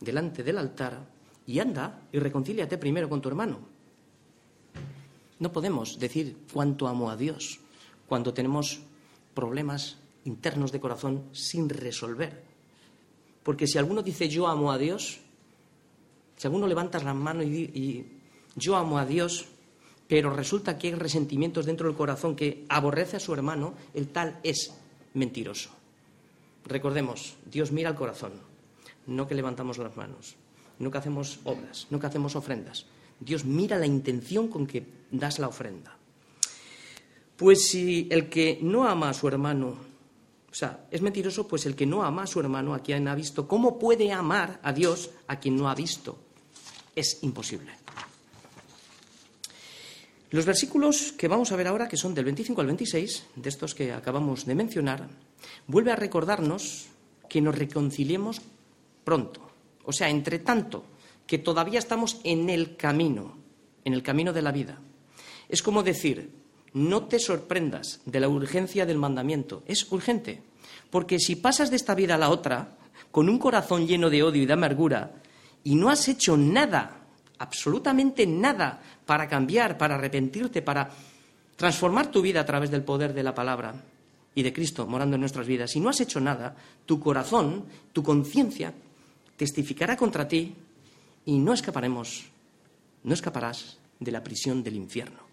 delante 0.00 0.42
del 0.42 0.58
altar 0.58 1.06
y 1.46 1.58
anda 1.58 2.02
y 2.12 2.18
reconcíliate 2.18 2.78
primero 2.78 3.08
con 3.08 3.20
tu 3.20 3.28
hermano. 3.28 3.58
No 5.38 5.52
podemos 5.52 5.98
decir 5.98 6.36
cuánto 6.52 6.88
amo 6.88 7.10
a 7.10 7.16
Dios 7.16 7.60
cuando 8.06 8.34
tenemos 8.34 8.80
problemas 9.34 9.98
internos 10.24 10.72
de 10.72 10.80
corazón 10.80 11.24
sin 11.32 11.68
resolver. 11.68 12.42
Porque 13.42 13.66
si 13.66 13.78
alguno 13.78 14.02
dice 14.02 14.28
yo 14.28 14.46
amo 14.46 14.72
a 14.72 14.78
Dios, 14.78 15.20
si 16.36 16.46
alguno 16.46 16.66
levanta 16.66 16.98
la 16.98 17.14
mano 17.14 17.42
y, 17.42 17.46
y 17.46 18.17
yo 18.58 18.76
amo 18.76 18.98
a 18.98 19.06
Dios, 19.06 19.46
pero 20.08 20.34
resulta 20.34 20.78
que 20.78 20.88
hay 20.88 20.94
resentimientos 20.94 21.66
dentro 21.66 21.86
del 21.88 21.96
corazón 21.96 22.34
que 22.34 22.64
aborrece 22.68 23.16
a 23.16 23.20
su 23.20 23.32
hermano, 23.34 23.74
el 23.94 24.08
tal 24.08 24.38
es 24.42 24.72
mentiroso. 25.14 25.70
Recordemos, 26.64 27.36
Dios 27.50 27.72
mira 27.72 27.90
al 27.90 27.94
corazón, 27.94 28.32
no 29.06 29.26
que 29.26 29.34
levantamos 29.34 29.78
las 29.78 29.96
manos, 29.96 30.36
no 30.78 30.90
que 30.90 30.98
hacemos 30.98 31.40
obras, 31.44 31.86
no 31.90 32.00
que 32.00 32.06
hacemos 32.06 32.36
ofrendas. 32.36 32.86
Dios 33.20 33.44
mira 33.44 33.78
la 33.78 33.86
intención 33.86 34.48
con 34.48 34.66
que 34.66 34.86
das 35.10 35.38
la 35.38 35.48
ofrenda. 35.48 35.96
Pues 37.36 37.68
si 37.68 38.08
el 38.10 38.28
que 38.28 38.58
no 38.62 38.86
ama 38.88 39.10
a 39.10 39.14
su 39.14 39.28
hermano, 39.28 39.76
o 40.50 40.54
sea, 40.54 40.86
es 40.90 41.02
mentiroso, 41.02 41.46
pues 41.46 41.66
el 41.66 41.76
que 41.76 41.86
no 41.86 42.02
ama 42.02 42.24
a 42.24 42.26
su 42.26 42.40
hermano, 42.40 42.74
a 42.74 42.80
quien 42.80 43.06
ha 43.08 43.14
visto, 43.14 43.46
¿cómo 43.46 43.78
puede 43.78 44.12
amar 44.12 44.60
a 44.62 44.72
Dios 44.72 45.10
a 45.26 45.38
quien 45.38 45.56
no 45.56 45.68
ha 45.68 45.74
visto? 45.74 46.18
Es 46.94 47.22
imposible. 47.22 47.70
Los 50.30 50.44
versículos 50.44 51.12
que 51.12 51.28
vamos 51.28 51.52
a 51.52 51.56
ver 51.56 51.68
ahora, 51.68 51.88
que 51.88 51.96
son 51.96 52.14
del 52.14 52.26
25 52.26 52.60
al 52.60 52.66
26, 52.66 53.24
de 53.36 53.48
estos 53.48 53.74
que 53.74 53.92
acabamos 53.92 54.44
de 54.44 54.54
mencionar, 54.54 55.08
vuelve 55.66 55.92
a 55.92 55.96
recordarnos 55.96 56.86
que 57.28 57.40
nos 57.40 57.56
reconciliemos 57.56 58.42
pronto. 59.04 59.50
O 59.84 59.92
sea, 59.92 60.10
entre 60.10 60.38
tanto 60.38 60.84
que 61.26 61.38
todavía 61.38 61.78
estamos 61.78 62.20
en 62.24 62.50
el 62.50 62.76
camino, 62.76 63.36
en 63.84 63.94
el 63.94 64.02
camino 64.02 64.32
de 64.32 64.42
la 64.42 64.52
vida. 64.52 64.78
Es 65.48 65.62
como 65.62 65.82
decir, 65.82 66.30
no 66.74 67.04
te 67.04 67.18
sorprendas 67.18 68.00
de 68.04 68.20
la 68.20 68.28
urgencia 68.28 68.84
del 68.84 68.98
mandamiento. 68.98 69.62
Es 69.66 69.90
urgente, 69.90 70.42
porque 70.90 71.18
si 71.18 71.36
pasas 71.36 71.70
de 71.70 71.76
esta 71.76 71.94
vida 71.94 72.16
a 72.16 72.18
la 72.18 72.28
otra, 72.28 72.76
con 73.10 73.28
un 73.28 73.38
corazón 73.38 73.86
lleno 73.86 74.10
de 74.10 74.22
odio 74.22 74.42
y 74.42 74.46
de 74.46 74.52
amargura, 74.52 75.12
y 75.64 75.74
no 75.74 75.88
has 75.88 76.08
hecho 76.08 76.36
nada, 76.36 77.07
absolutamente 77.38 78.26
nada, 78.26 78.80
para 79.06 79.28
cambiar, 79.28 79.78
para 79.78 79.94
arrepentirte, 79.94 80.62
para 80.62 80.90
transformar 81.56 82.10
tu 82.10 82.22
vida 82.22 82.40
a 82.40 82.46
través 82.46 82.70
del 82.70 82.84
poder 82.84 83.12
de 83.14 83.22
la 83.22 83.34
palabra 83.34 83.74
y 84.34 84.42
de 84.42 84.52
Cristo 84.52 84.86
morando 84.86 85.16
en 85.16 85.20
nuestras 85.20 85.46
vidas, 85.46 85.70
si 85.70 85.80
no 85.80 85.90
has 85.90 86.00
hecho 86.00 86.20
nada, 86.20 86.54
tu 86.86 87.00
corazón, 87.00 87.64
tu 87.92 88.02
conciencia, 88.02 88.72
testificará 89.36 89.96
contra 89.96 90.28
ti 90.28 90.54
y 91.24 91.38
no 91.38 91.52
escaparemos, 91.52 92.26
no 93.04 93.14
escaparás 93.14 93.78
de 93.98 94.12
la 94.12 94.22
prisión 94.22 94.62
del 94.62 94.76
infierno 94.76 95.28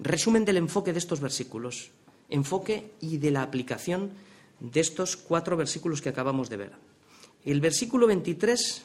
resumen 0.00 0.44
del 0.44 0.56
enfoque 0.56 0.92
de 0.92 0.98
estos 0.98 1.20
versículos, 1.20 1.90
enfoque 2.30 2.92
y 3.00 3.18
de 3.18 3.30
la 3.30 3.42
aplicación 3.42 4.10
de 4.58 4.80
estos 4.80 5.16
cuatro 5.16 5.56
versículos 5.56 6.00
que 6.00 6.08
acabamos 6.08 6.48
de 6.48 6.56
ver. 6.56 6.72
El 7.44 7.60
versículo 7.60 8.06
23 8.06 8.82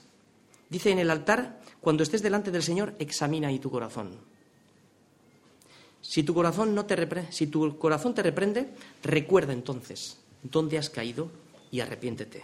dice 0.70 0.92
en 0.92 1.00
el 1.00 1.10
altar, 1.10 1.62
cuando 1.86 2.02
estés 2.02 2.24
delante 2.24 2.50
del 2.50 2.64
Señor, 2.64 2.96
examina 2.98 3.50
ahí 3.50 3.60
tu 3.60 3.70
corazón. 3.70 4.18
Si 6.02 6.24
tu 6.24 6.34
corazón, 6.34 6.74
no 6.74 6.88
te 6.88 6.98
si 7.32 7.46
tu 7.46 7.78
corazón 7.78 8.16
te 8.16 8.24
reprende, 8.24 8.70
recuerda 9.04 9.54
entonces 9.54 10.18
dónde 10.42 10.80
has 10.80 10.90
caído 10.90 11.30
y 11.70 11.82
arrepiéntete. 11.82 12.44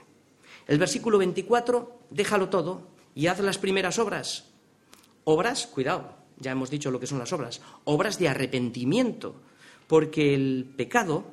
El 0.68 0.78
versículo 0.78 1.18
24, 1.18 2.02
déjalo 2.12 2.50
todo 2.50 2.89
y 3.16 3.26
haz 3.26 3.39
las 3.39 3.58
primeras 3.58 3.98
obras. 3.98 4.46
Obras, 5.24 5.66
cuidado, 5.66 6.14
ya 6.38 6.52
hemos 6.52 6.70
dicho 6.70 6.92
lo 6.92 7.00
que 7.00 7.08
son 7.08 7.18
las 7.18 7.34
obras, 7.34 7.62
obras 7.86 8.20
de 8.20 8.30
arrepentimiento, 8.30 9.42
porque 9.88 10.36
el 10.36 10.72
pecado 10.78 11.24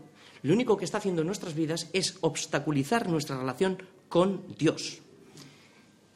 lo 0.40 0.54
único 0.54 0.78
que 0.78 0.86
está 0.86 0.96
haciendo 0.96 1.20
en 1.20 1.26
nuestras 1.26 1.54
vidas 1.54 1.90
es 1.92 2.16
obstaculizar 2.22 3.06
nuestra 3.06 3.36
relación 3.36 3.82
con 4.08 4.46
Dios. 4.56 5.02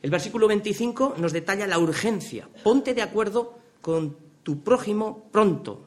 El 0.02 0.10
versículo 0.10 0.48
25 0.48 1.14
nos 1.18 1.32
detalla 1.32 1.66
la 1.66 1.78
urgencia. 1.78 2.48
Ponte 2.64 2.92
de 2.92 3.02
acuerdo 3.02 3.58
con 3.80 4.16
tu 4.42 4.60
prójimo 4.60 5.28
pronto, 5.30 5.86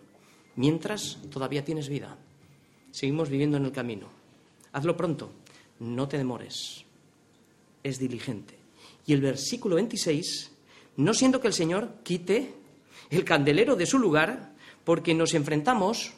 mientras 0.55 1.19
todavía 1.29 1.65
tienes 1.65 1.89
vida. 1.89 2.17
Seguimos 2.91 3.29
viviendo 3.29 3.57
en 3.57 3.65
el 3.65 3.73
camino. 3.73 4.07
Hazlo 4.71 4.95
pronto, 4.95 5.31
no 5.79 6.07
te 6.07 6.17
demores. 6.17 6.85
Es 7.83 7.99
diligente. 7.99 8.57
Y 9.05 9.11
el 9.11 9.19
versículo 9.19 9.75
26, 9.75 10.51
no 10.95 11.13
siendo 11.13 11.41
que 11.41 11.47
el 11.47 11.53
Señor 11.53 11.95
quite 12.03 12.53
el 13.09 13.25
candelero 13.25 13.75
de 13.75 13.85
su 13.85 13.99
lugar, 13.99 14.53
porque 14.85 15.13
nos 15.13 15.33
enfrentamos 15.33 16.13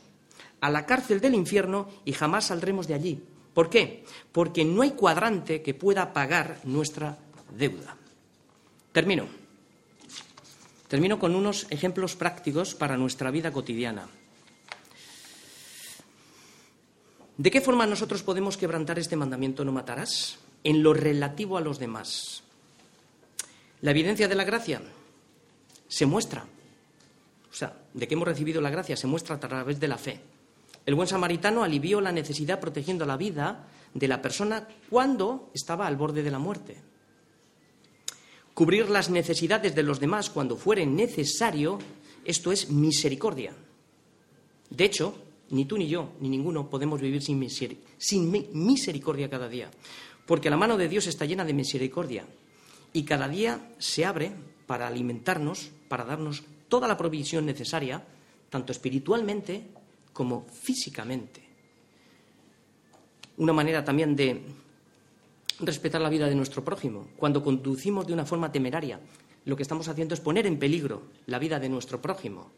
a 0.61 0.69
la 0.69 0.85
cárcel 0.85 1.19
del 1.19 1.33
infierno 1.33 1.89
y 2.05 2.13
jamás 2.13 2.45
saldremos 2.45 2.87
de 2.87 2.93
allí. 2.93 3.23
¿Por 3.55 3.71
qué? 3.71 4.03
Porque 4.31 4.63
no 4.63 4.83
hay 4.83 4.91
cuadrante 4.91 5.63
que 5.63 5.73
pueda 5.73 6.13
pagar 6.13 6.59
nuestra 6.63 7.17
deuda. 7.51 7.95
Termino. 8.91 9.27
Termino 10.87 11.19
con 11.19 11.35
unos 11.35 11.67
ejemplos 11.69 12.15
prácticos 12.15 12.75
para 12.75 12.97
nuestra 12.97 13.31
vida 13.31 13.51
cotidiana. 13.51 14.07
¿De 17.37 17.51
qué 17.51 17.61
forma 17.61 17.85
nosotros 17.85 18.23
podemos 18.23 18.57
quebrantar 18.57 18.97
este 18.97 19.15
mandamiento 19.15 19.63
no 19.63 19.71
matarás? 19.71 20.39
En 20.63 20.81
lo 20.81 20.93
relativo 20.93 21.57
a 21.57 21.61
los 21.61 21.77
demás. 21.77 22.43
La 23.81 23.91
evidencia 23.91 24.27
de 24.27 24.35
la 24.35 24.43
gracia 24.43 24.81
se 25.87 26.05
muestra 26.05 26.45
o 27.57 27.59
sea, 27.59 27.73
de 27.91 28.07
que 28.07 28.13
hemos 28.13 28.27
recibido 28.27 28.61
la 28.61 28.69
gracia 28.69 28.95
se 28.95 29.07
muestra 29.07 29.37
a 29.37 29.39
través 29.39 29.79
de 29.79 29.87
la 29.87 29.97
fe. 29.97 30.21
El 30.85 30.93
buen 30.93 31.07
samaritano 31.07 31.63
alivió 31.63 31.99
la 32.01 32.11
necesidad 32.11 32.59
protegiendo 32.59 33.03
la 33.03 33.17
vida 33.17 33.65
de 33.95 34.07
la 34.07 34.21
persona 34.21 34.67
cuando 34.91 35.49
estaba 35.55 35.87
al 35.87 35.95
borde 35.95 36.21
de 36.21 36.29
la 36.29 36.37
muerte. 36.37 36.77
Cubrir 38.57 38.89
las 38.89 39.11
necesidades 39.11 39.75
de 39.75 39.83
los 39.83 39.99
demás 39.99 40.31
cuando 40.31 40.57
fuere 40.57 40.83
necesario, 40.83 41.77
esto 42.25 42.51
es 42.51 42.71
misericordia. 42.71 43.53
De 44.71 44.83
hecho, 44.83 45.13
ni 45.51 45.65
tú 45.65 45.77
ni 45.77 45.87
yo, 45.87 46.13
ni 46.21 46.27
ninguno 46.27 46.67
podemos 46.67 46.99
vivir 46.99 47.21
sin, 47.21 47.37
misericordia 48.53 49.29
cada 49.29 49.47
día, 49.47 49.69
porque 50.25 50.49
la 50.49 50.57
mano 50.57 50.75
de 50.75 50.89
Dios 50.89 51.05
está 51.05 51.25
llena 51.25 51.45
de 51.45 51.53
misericordia 51.53 52.25
y 52.93 53.03
cada 53.03 53.27
día 53.27 53.61
se 53.77 54.05
abre 54.05 54.31
para 54.65 54.87
alimentarnos, 54.87 55.69
para 55.87 56.05
darnos 56.05 56.41
toda 56.67 56.87
la 56.87 56.97
provisión 56.97 57.45
necesaria, 57.45 58.03
tanto 58.49 58.71
espiritualmente 58.71 59.67
como 60.13 60.47
físicamente. 60.47 61.43
Una 63.37 63.53
manera 63.53 63.85
también 63.85 64.15
de 64.15 64.41
respetar 65.59 66.01
la 66.01 66.09
vida 66.09 66.27
de 66.27 66.35
nuestro 66.35 66.63
prójimo. 66.63 67.07
Cuando 67.17 67.43
conducimos 67.43 68.05
de 68.07 68.13
una 68.13 68.25
forma 68.25 68.51
temeraria, 68.51 68.99
lo 69.45 69.55
que 69.55 69.63
estamos 69.63 69.87
haciendo 69.87 70.13
es 70.13 70.19
poner 70.19 70.45
en 70.45 70.59
peligro 70.59 71.03
la 71.25 71.39
vida 71.39 71.59
de 71.59 71.69
nuestro 71.69 72.01
prójimo. 72.01 72.51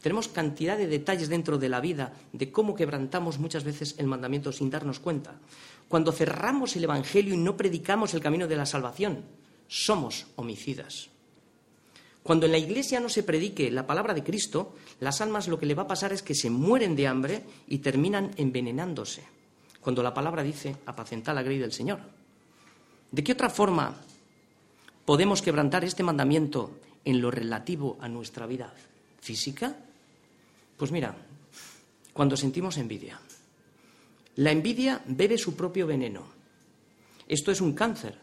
Tenemos 0.00 0.28
cantidad 0.28 0.78
de 0.78 0.86
detalles 0.86 1.28
dentro 1.28 1.58
de 1.58 1.68
la 1.68 1.80
vida 1.80 2.14
de 2.32 2.50
cómo 2.50 2.74
quebrantamos 2.74 3.38
muchas 3.38 3.64
veces 3.64 3.96
el 3.98 4.06
mandamiento 4.06 4.50
sin 4.50 4.70
darnos 4.70 4.98
cuenta. 4.98 5.38
Cuando 5.88 6.12
cerramos 6.12 6.74
el 6.76 6.84
Evangelio 6.84 7.34
y 7.34 7.36
no 7.36 7.56
predicamos 7.56 8.14
el 8.14 8.20
camino 8.20 8.46
de 8.46 8.56
la 8.56 8.64
salvación, 8.64 9.24
somos 9.68 10.28
homicidas. 10.36 11.10
Cuando 12.22 12.46
en 12.46 12.52
la 12.52 12.58
iglesia 12.58 13.00
no 13.00 13.08
se 13.08 13.22
predique 13.22 13.70
la 13.70 13.86
palabra 13.86 14.14
de 14.14 14.22
Cristo, 14.22 14.74
las 15.00 15.20
almas 15.20 15.48
lo 15.48 15.58
que 15.58 15.66
le 15.66 15.74
va 15.74 15.82
a 15.82 15.88
pasar 15.88 16.12
es 16.12 16.22
que 16.22 16.34
se 16.34 16.50
mueren 16.50 16.96
de 16.96 17.06
hambre 17.06 17.42
y 17.66 17.78
terminan 17.78 18.30
envenenándose. 18.36 19.24
Cuando 19.80 20.02
la 20.02 20.14
palabra 20.14 20.42
dice 20.42 20.76
apacentar 20.86 21.34
la 21.34 21.42
grey 21.42 21.58
del 21.58 21.72
Señor. 21.72 22.00
¿De 23.10 23.24
qué 23.24 23.32
otra 23.32 23.50
forma 23.50 23.96
podemos 25.04 25.42
quebrantar 25.42 25.84
este 25.84 26.02
mandamiento 26.02 26.78
en 27.04 27.20
lo 27.20 27.30
relativo 27.30 27.96
a 28.00 28.08
nuestra 28.08 28.46
vida 28.46 28.72
física? 29.20 29.76
Pues 30.76 30.92
mira, 30.92 31.16
cuando 32.12 32.36
sentimos 32.36 32.76
envidia. 32.76 33.20
La 34.36 34.52
envidia 34.52 35.02
bebe 35.06 35.38
su 35.38 35.56
propio 35.56 35.86
veneno. 35.86 36.24
Esto 37.26 37.50
es 37.50 37.60
un 37.60 37.72
cáncer. 37.72 38.18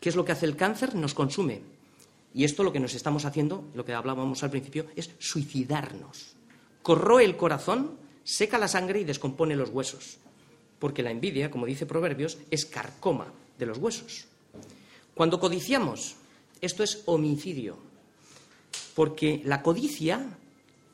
¿Qué 0.00 0.08
es 0.08 0.16
lo 0.16 0.24
que 0.24 0.32
hace 0.32 0.46
el 0.46 0.56
cáncer? 0.56 0.94
Nos 0.94 1.14
consume 1.14 1.62
y 2.34 2.44
esto 2.44 2.64
lo 2.64 2.72
que 2.72 2.80
nos 2.80 2.94
estamos 2.94 3.24
haciendo, 3.24 3.64
lo 3.74 3.84
que 3.84 3.92
hablábamos 3.92 4.42
al 4.42 4.50
principio, 4.50 4.86
es 4.96 5.10
suicidarnos 5.18 6.36
corroe 6.82 7.24
el 7.24 7.36
corazón, 7.36 7.96
seca 8.24 8.58
la 8.58 8.68
sangre 8.68 9.00
y 9.00 9.04
descompone 9.04 9.56
los 9.56 9.70
huesos. 9.70 10.18
Porque 10.82 11.04
la 11.04 11.12
envidia, 11.12 11.48
como 11.48 11.64
dice 11.64 11.86
Proverbios, 11.86 12.38
es 12.50 12.66
carcoma 12.66 13.32
de 13.56 13.66
los 13.66 13.78
huesos. 13.78 14.26
Cuando 15.14 15.38
codiciamos, 15.38 16.16
esto 16.60 16.82
es 16.82 17.04
homicidio, 17.06 17.78
porque 18.96 19.42
la 19.44 19.62
codicia 19.62 20.26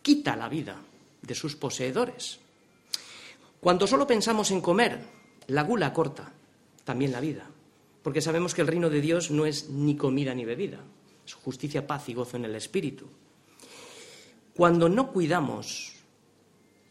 quita 0.03 0.37
la 0.37 0.51
vida 0.51 0.77
de 1.23 1.35
sus 1.35 1.57
poseedores. 1.57 2.39
Cuando 3.63 3.87
solo 3.87 4.07
pensamos 4.07 4.51
en 4.51 4.61
comer, 4.61 5.01
la 5.47 5.63
gula 5.63 5.95
corta 5.95 6.35
también 6.85 7.11
la 7.11 7.21
vida, 7.21 7.49
porque 8.03 8.21
sabemos 8.21 8.53
que 8.53 8.61
el 8.61 8.69
reino 8.69 8.91
de 8.91 9.01
Dios 9.01 9.31
no 9.31 9.47
es 9.47 9.71
ni 9.71 9.97
comida 9.97 10.35
ni 10.35 10.45
bebida, 10.45 10.85
es 11.25 11.33
justicia, 11.33 11.87
paz 11.87 12.11
y 12.11 12.13
gozo 12.13 12.37
en 12.37 12.45
el 12.45 12.57
espíritu. 12.57 13.07
Cuando 14.55 14.91
no 14.91 15.11
cuidamos, 15.11 15.95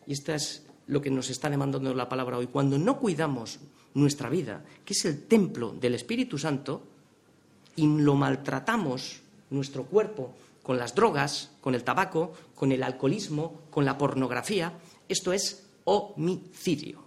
y 0.08 0.14
esto 0.14 0.34
es 0.34 0.67
lo 0.88 1.02
que 1.02 1.12
nos 1.12 1.30
está 1.30 1.50
demandando 1.50 1.94
la 1.94 2.10
palabra 2.10 2.38
hoy, 2.38 2.48
cuando 2.48 2.78
no 2.78 2.98
cuidamos 2.98 3.60
nuestra 3.94 4.30
vida, 4.30 4.64
que 4.86 4.94
es 4.94 5.06
el 5.06 5.24
templo 5.26 5.72
del 5.72 5.96
Espíritu 5.96 6.38
Santo, 6.38 6.84
y 7.76 7.86
lo 7.86 8.16
maltratamos, 8.16 9.22
nuestro 9.50 9.86
cuerpo, 9.86 10.34
con 10.64 10.78
las 10.78 10.96
drogas, 10.96 11.52
con 11.62 11.76
el 11.76 11.84
tabaco, 11.84 12.34
con 12.56 12.72
el 12.72 12.84
alcoholismo, 12.84 13.62
con 13.70 13.86
la 13.86 13.98
pornografía, 13.98 14.74
esto 15.08 15.32
es 15.32 15.66
homicidio. 15.86 17.04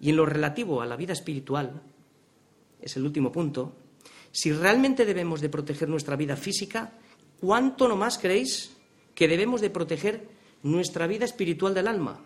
Y 0.00 0.10
en 0.10 0.16
lo 0.16 0.26
relativo 0.26 0.80
a 0.80 0.86
la 0.86 0.96
vida 0.96 1.12
espiritual, 1.12 1.82
es 2.80 2.96
el 2.96 3.04
último 3.04 3.32
punto, 3.32 3.72
si 4.30 4.52
realmente 4.52 5.04
debemos 5.04 5.40
de 5.40 5.48
proteger 5.48 5.88
nuestra 5.88 6.16
vida 6.16 6.36
física, 6.36 6.92
¿cuánto 7.40 7.88
no 7.88 7.96
más 7.96 8.18
creéis 8.18 8.72
que 9.14 9.28
debemos 9.28 9.60
de 9.60 9.70
proteger 9.70 10.26
nuestra 10.62 11.06
vida 11.06 11.24
espiritual 11.24 11.74
del 11.74 11.88
alma. 11.88 12.20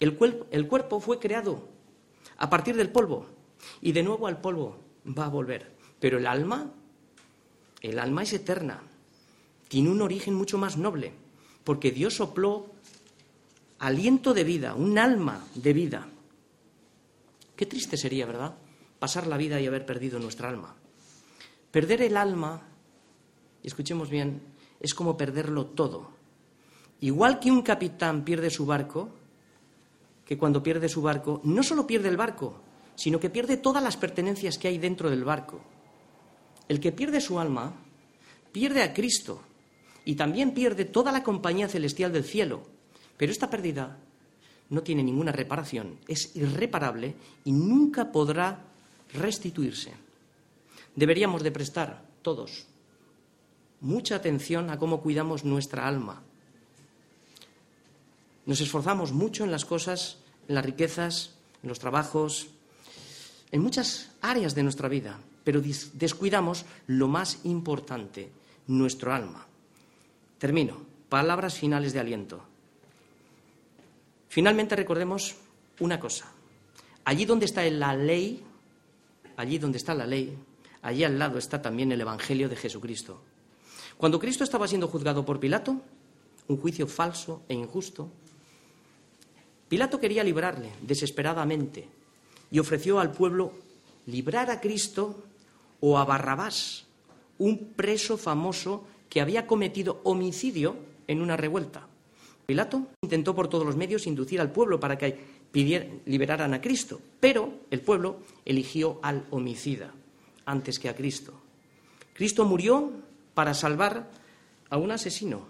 El, 0.00 0.18
el 0.50 0.68
cuerpo 0.68 1.00
fue 1.00 1.18
creado 1.18 1.68
a 2.36 2.50
partir 2.50 2.76
del 2.76 2.90
polvo 2.90 3.26
y 3.80 3.92
de 3.92 4.02
nuevo 4.02 4.26
al 4.26 4.40
polvo 4.40 4.78
va 5.06 5.26
a 5.26 5.30
volver. 5.30 5.74
Pero 6.00 6.18
el 6.18 6.26
alma, 6.26 6.70
el 7.80 7.98
alma 7.98 8.22
es 8.22 8.32
eterna, 8.32 8.82
tiene 9.68 9.90
un 9.90 10.02
origen 10.02 10.34
mucho 10.34 10.58
más 10.58 10.76
noble, 10.76 11.12
porque 11.64 11.90
Dios 11.90 12.14
sopló 12.14 12.70
aliento 13.78 14.34
de 14.34 14.44
vida, 14.44 14.74
un 14.74 14.98
alma 14.98 15.46
de 15.54 15.72
vida. 15.72 16.08
Qué 17.56 17.66
triste 17.66 17.96
sería, 17.96 18.26
¿verdad? 18.26 18.54
Pasar 18.98 19.26
la 19.26 19.36
vida 19.36 19.60
y 19.60 19.66
haber 19.66 19.86
perdido 19.86 20.18
nuestra 20.18 20.48
alma. 20.48 20.74
Perder 21.70 22.02
el 22.02 22.16
alma, 22.16 22.62
escuchemos 23.62 24.10
bien, 24.10 24.42
es 24.80 24.94
como 24.94 25.16
perderlo 25.16 25.66
todo. 25.66 26.10
Igual 27.00 27.40
que 27.40 27.50
un 27.50 27.62
capitán 27.62 28.24
pierde 28.24 28.50
su 28.50 28.66
barco, 28.66 29.10
que 30.24 30.38
cuando 30.38 30.62
pierde 30.62 30.88
su 30.88 31.02
barco, 31.02 31.40
no 31.44 31.62
solo 31.62 31.86
pierde 31.86 32.08
el 32.08 32.16
barco, 32.16 32.60
sino 32.94 33.20
que 33.20 33.30
pierde 33.30 33.56
todas 33.56 33.82
las 33.82 33.96
pertenencias 33.96 34.58
que 34.58 34.68
hay 34.68 34.78
dentro 34.78 35.10
del 35.10 35.24
barco. 35.24 35.60
El 36.68 36.80
que 36.80 36.92
pierde 36.92 37.20
su 37.20 37.38
alma, 37.38 37.74
pierde 38.52 38.82
a 38.82 38.94
Cristo 38.94 39.42
y 40.04 40.14
también 40.14 40.52
pierde 40.52 40.84
toda 40.84 41.12
la 41.12 41.22
compañía 41.22 41.68
celestial 41.68 42.12
del 42.12 42.24
cielo. 42.24 42.62
Pero 43.16 43.32
esta 43.32 43.50
pérdida 43.50 43.98
no 44.70 44.82
tiene 44.82 45.02
ninguna 45.02 45.32
reparación, 45.32 45.98
es 46.08 46.34
irreparable 46.36 47.14
y 47.44 47.52
nunca 47.52 48.10
podrá 48.10 48.64
restituirse. 49.12 49.92
Deberíamos 50.96 51.42
de 51.42 51.50
prestar 51.50 52.02
todos 52.22 52.66
mucha 53.84 54.16
atención 54.16 54.70
a 54.70 54.78
cómo 54.78 55.02
cuidamos 55.02 55.44
nuestra 55.44 55.86
alma. 55.86 56.22
Nos 58.46 58.60
esforzamos 58.60 59.12
mucho 59.12 59.44
en 59.44 59.50
las 59.50 59.64
cosas, 59.64 60.18
en 60.48 60.54
las 60.54 60.64
riquezas, 60.64 61.34
en 61.62 61.68
los 61.68 61.78
trabajos, 61.78 62.48
en 63.50 63.62
muchas 63.62 64.10
áreas 64.20 64.54
de 64.54 64.62
nuestra 64.62 64.88
vida, 64.88 65.18
pero 65.44 65.62
descuidamos 65.94 66.64
lo 66.86 67.08
más 67.08 67.40
importante, 67.44 68.30
nuestro 68.66 69.12
alma. 69.12 69.46
Termino. 70.38 70.94
Palabras 71.08 71.54
finales 71.54 71.92
de 71.92 72.00
aliento. 72.00 72.42
Finalmente 74.28 74.74
recordemos 74.74 75.36
una 75.78 76.00
cosa. 76.00 76.26
Allí 77.04 77.24
donde 77.24 77.46
está 77.46 77.62
la 77.70 77.94
ley, 77.94 78.42
allí 79.36 79.58
donde 79.58 79.78
está 79.78 79.94
la 79.94 80.06
ley, 80.06 80.36
allí 80.82 81.04
al 81.04 81.18
lado 81.18 81.38
está 81.38 81.62
también 81.62 81.92
el 81.92 82.00
Evangelio 82.00 82.48
de 82.48 82.56
Jesucristo. 82.56 83.20
Cuando 83.96 84.18
Cristo 84.18 84.42
estaba 84.42 84.66
siendo 84.66 84.88
juzgado 84.88 85.24
por 85.24 85.38
Pilato, 85.38 85.80
un 86.48 86.56
juicio 86.56 86.88
falso 86.88 87.42
e 87.48 87.54
injusto, 87.54 88.10
Pilato 89.68 89.98
quería 89.98 90.24
librarle 90.24 90.70
desesperadamente 90.82 91.88
y 92.50 92.58
ofreció 92.58 93.00
al 93.00 93.12
pueblo 93.12 93.52
librar 94.06 94.50
a 94.50 94.60
Cristo 94.60 95.24
o 95.80 95.98
a 95.98 96.04
Barrabás, 96.04 96.84
un 97.38 97.72
preso 97.74 98.16
famoso 98.16 98.84
que 99.08 99.20
había 99.20 99.46
cometido 99.46 100.00
homicidio 100.04 100.76
en 101.08 101.20
una 101.20 101.36
revuelta. 101.36 101.86
Pilato 102.46 102.86
intentó 103.02 103.34
por 103.34 103.48
todos 103.48 103.64
los 103.64 103.76
medios 103.76 104.06
inducir 104.06 104.40
al 104.40 104.52
pueblo 104.52 104.78
para 104.78 104.98
que 104.98 105.18
liberaran 106.06 106.52
a 106.52 106.60
Cristo, 106.60 107.00
pero 107.20 107.60
el 107.70 107.80
pueblo 107.80 108.18
eligió 108.44 108.98
al 109.02 109.24
homicida 109.30 109.92
antes 110.44 110.78
que 110.78 110.88
a 110.88 110.96
Cristo. 110.96 111.32
Cristo 112.12 112.44
murió 112.44 112.90
para 113.34 113.54
salvar 113.54 114.10
a 114.68 114.76
un 114.76 114.90
asesino, 114.90 115.46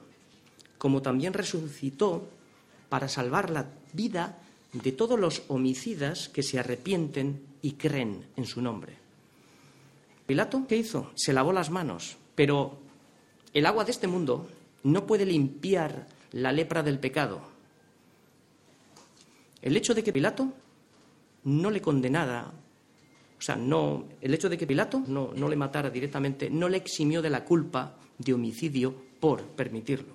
como 0.78 1.02
también 1.02 1.32
resucitó 1.32 2.28
para 2.94 3.08
salvar 3.08 3.50
la 3.50 3.66
vida 3.92 4.38
de 4.72 4.92
todos 4.92 5.18
los 5.18 5.42
homicidas 5.48 6.28
que 6.28 6.44
se 6.44 6.60
arrepienten 6.60 7.42
y 7.60 7.72
creen 7.72 8.24
en 8.36 8.46
su 8.46 8.62
nombre. 8.62 8.92
Pilato, 10.26 10.64
¿qué 10.68 10.76
hizo? 10.76 11.10
Se 11.16 11.32
lavó 11.32 11.52
las 11.52 11.70
manos, 11.70 12.16
pero 12.36 12.78
el 13.52 13.66
agua 13.66 13.84
de 13.84 13.90
este 13.90 14.06
mundo 14.06 14.48
no 14.84 15.08
puede 15.08 15.26
limpiar 15.26 16.06
la 16.30 16.52
lepra 16.52 16.84
del 16.84 17.00
pecado. 17.00 17.40
El 19.60 19.76
hecho 19.76 19.92
de 19.92 20.04
que 20.04 20.12
Pilato 20.12 20.52
no 21.42 21.72
le 21.72 21.82
condenara 21.82 22.52
o 23.36 23.42
sea, 23.42 23.56
no, 23.56 24.04
el 24.20 24.34
hecho 24.34 24.48
de 24.48 24.56
que 24.56 24.68
Pilato 24.68 25.02
no, 25.08 25.32
no 25.34 25.48
le 25.48 25.56
matara 25.56 25.90
directamente 25.90 26.48
no 26.48 26.68
le 26.68 26.76
eximió 26.76 27.20
de 27.20 27.30
la 27.30 27.44
culpa 27.44 27.96
de 28.18 28.34
homicidio 28.34 28.94
por 29.18 29.42
permitirlo. 29.42 30.13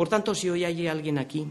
Por 0.00 0.08
tanto, 0.08 0.34
si 0.34 0.48
hoy 0.48 0.64
hay 0.64 0.88
alguien 0.88 1.18
aquí 1.18 1.46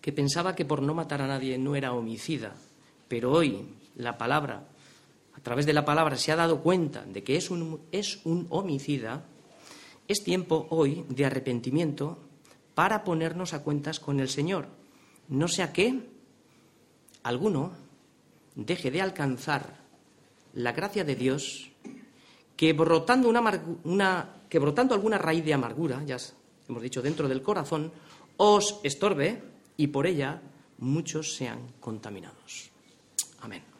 que 0.00 0.10
pensaba 0.10 0.56
que 0.56 0.64
por 0.64 0.82
no 0.82 0.92
matar 0.92 1.22
a 1.22 1.28
nadie 1.28 1.56
no 1.56 1.76
era 1.76 1.92
homicida, 1.92 2.52
pero 3.06 3.30
hoy 3.30 3.64
la 3.94 4.18
palabra, 4.18 4.66
a 5.32 5.40
través 5.40 5.64
de 5.64 5.72
la 5.72 5.84
palabra, 5.84 6.16
se 6.16 6.32
ha 6.32 6.34
dado 6.34 6.62
cuenta 6.64 7.04
de 7.04 7.22
que 7.22 7.36
es 7.36 7.48
un, 7.48 7.78
homicida, 8.50 9.24
es 10.08 10.24
tiempo 10.24 10.66
hoy 10.70 11.04
de 11.10 11.24
arrepentimiento 11.24 12.18
para 12.74 13.04
ponernos 13.04 13.54
a 13.54 13.62
cuentas 13.62 14.00
con 14.00 14.18
el 14.18 14.28
Señor. 14.28 14.66
No 15.28 15.46
sea 15.46 15.72
que 15.72 16.00
alguno 17.22 17.70
deje 18.56 18.90
de 18.90 19.00
alcanzar 19.00 19.76
la 20.54 20.72
gracia 20.72 21.04
de 21.04 21.14
Dios, 21.14 21.70
que 22.56 22.72
brotando, 22.72 23.32
que 24.48 24.58
brotando 24.58 24.96
alguna 24.96 25.18
raíz 25.18 25.44
de 25.44 25.54
amargura, 25.54 26.02
ya 26.04 26.18
hemos 26.68 26.82
dicho, 26.82 27.02
dentro 27.02 27.28
del 27.28 27.42
corazón, 27.42 27.92
os 28.36 28.80
estorbe 28.82 29.42
y 29.76 29.88
por 29.88 30.06
ella 30.06 30.40
muchos 30.78 31.34
sean 31.34 31.58
contaminados. 31.80 32.70
Amén. 33.40 33.71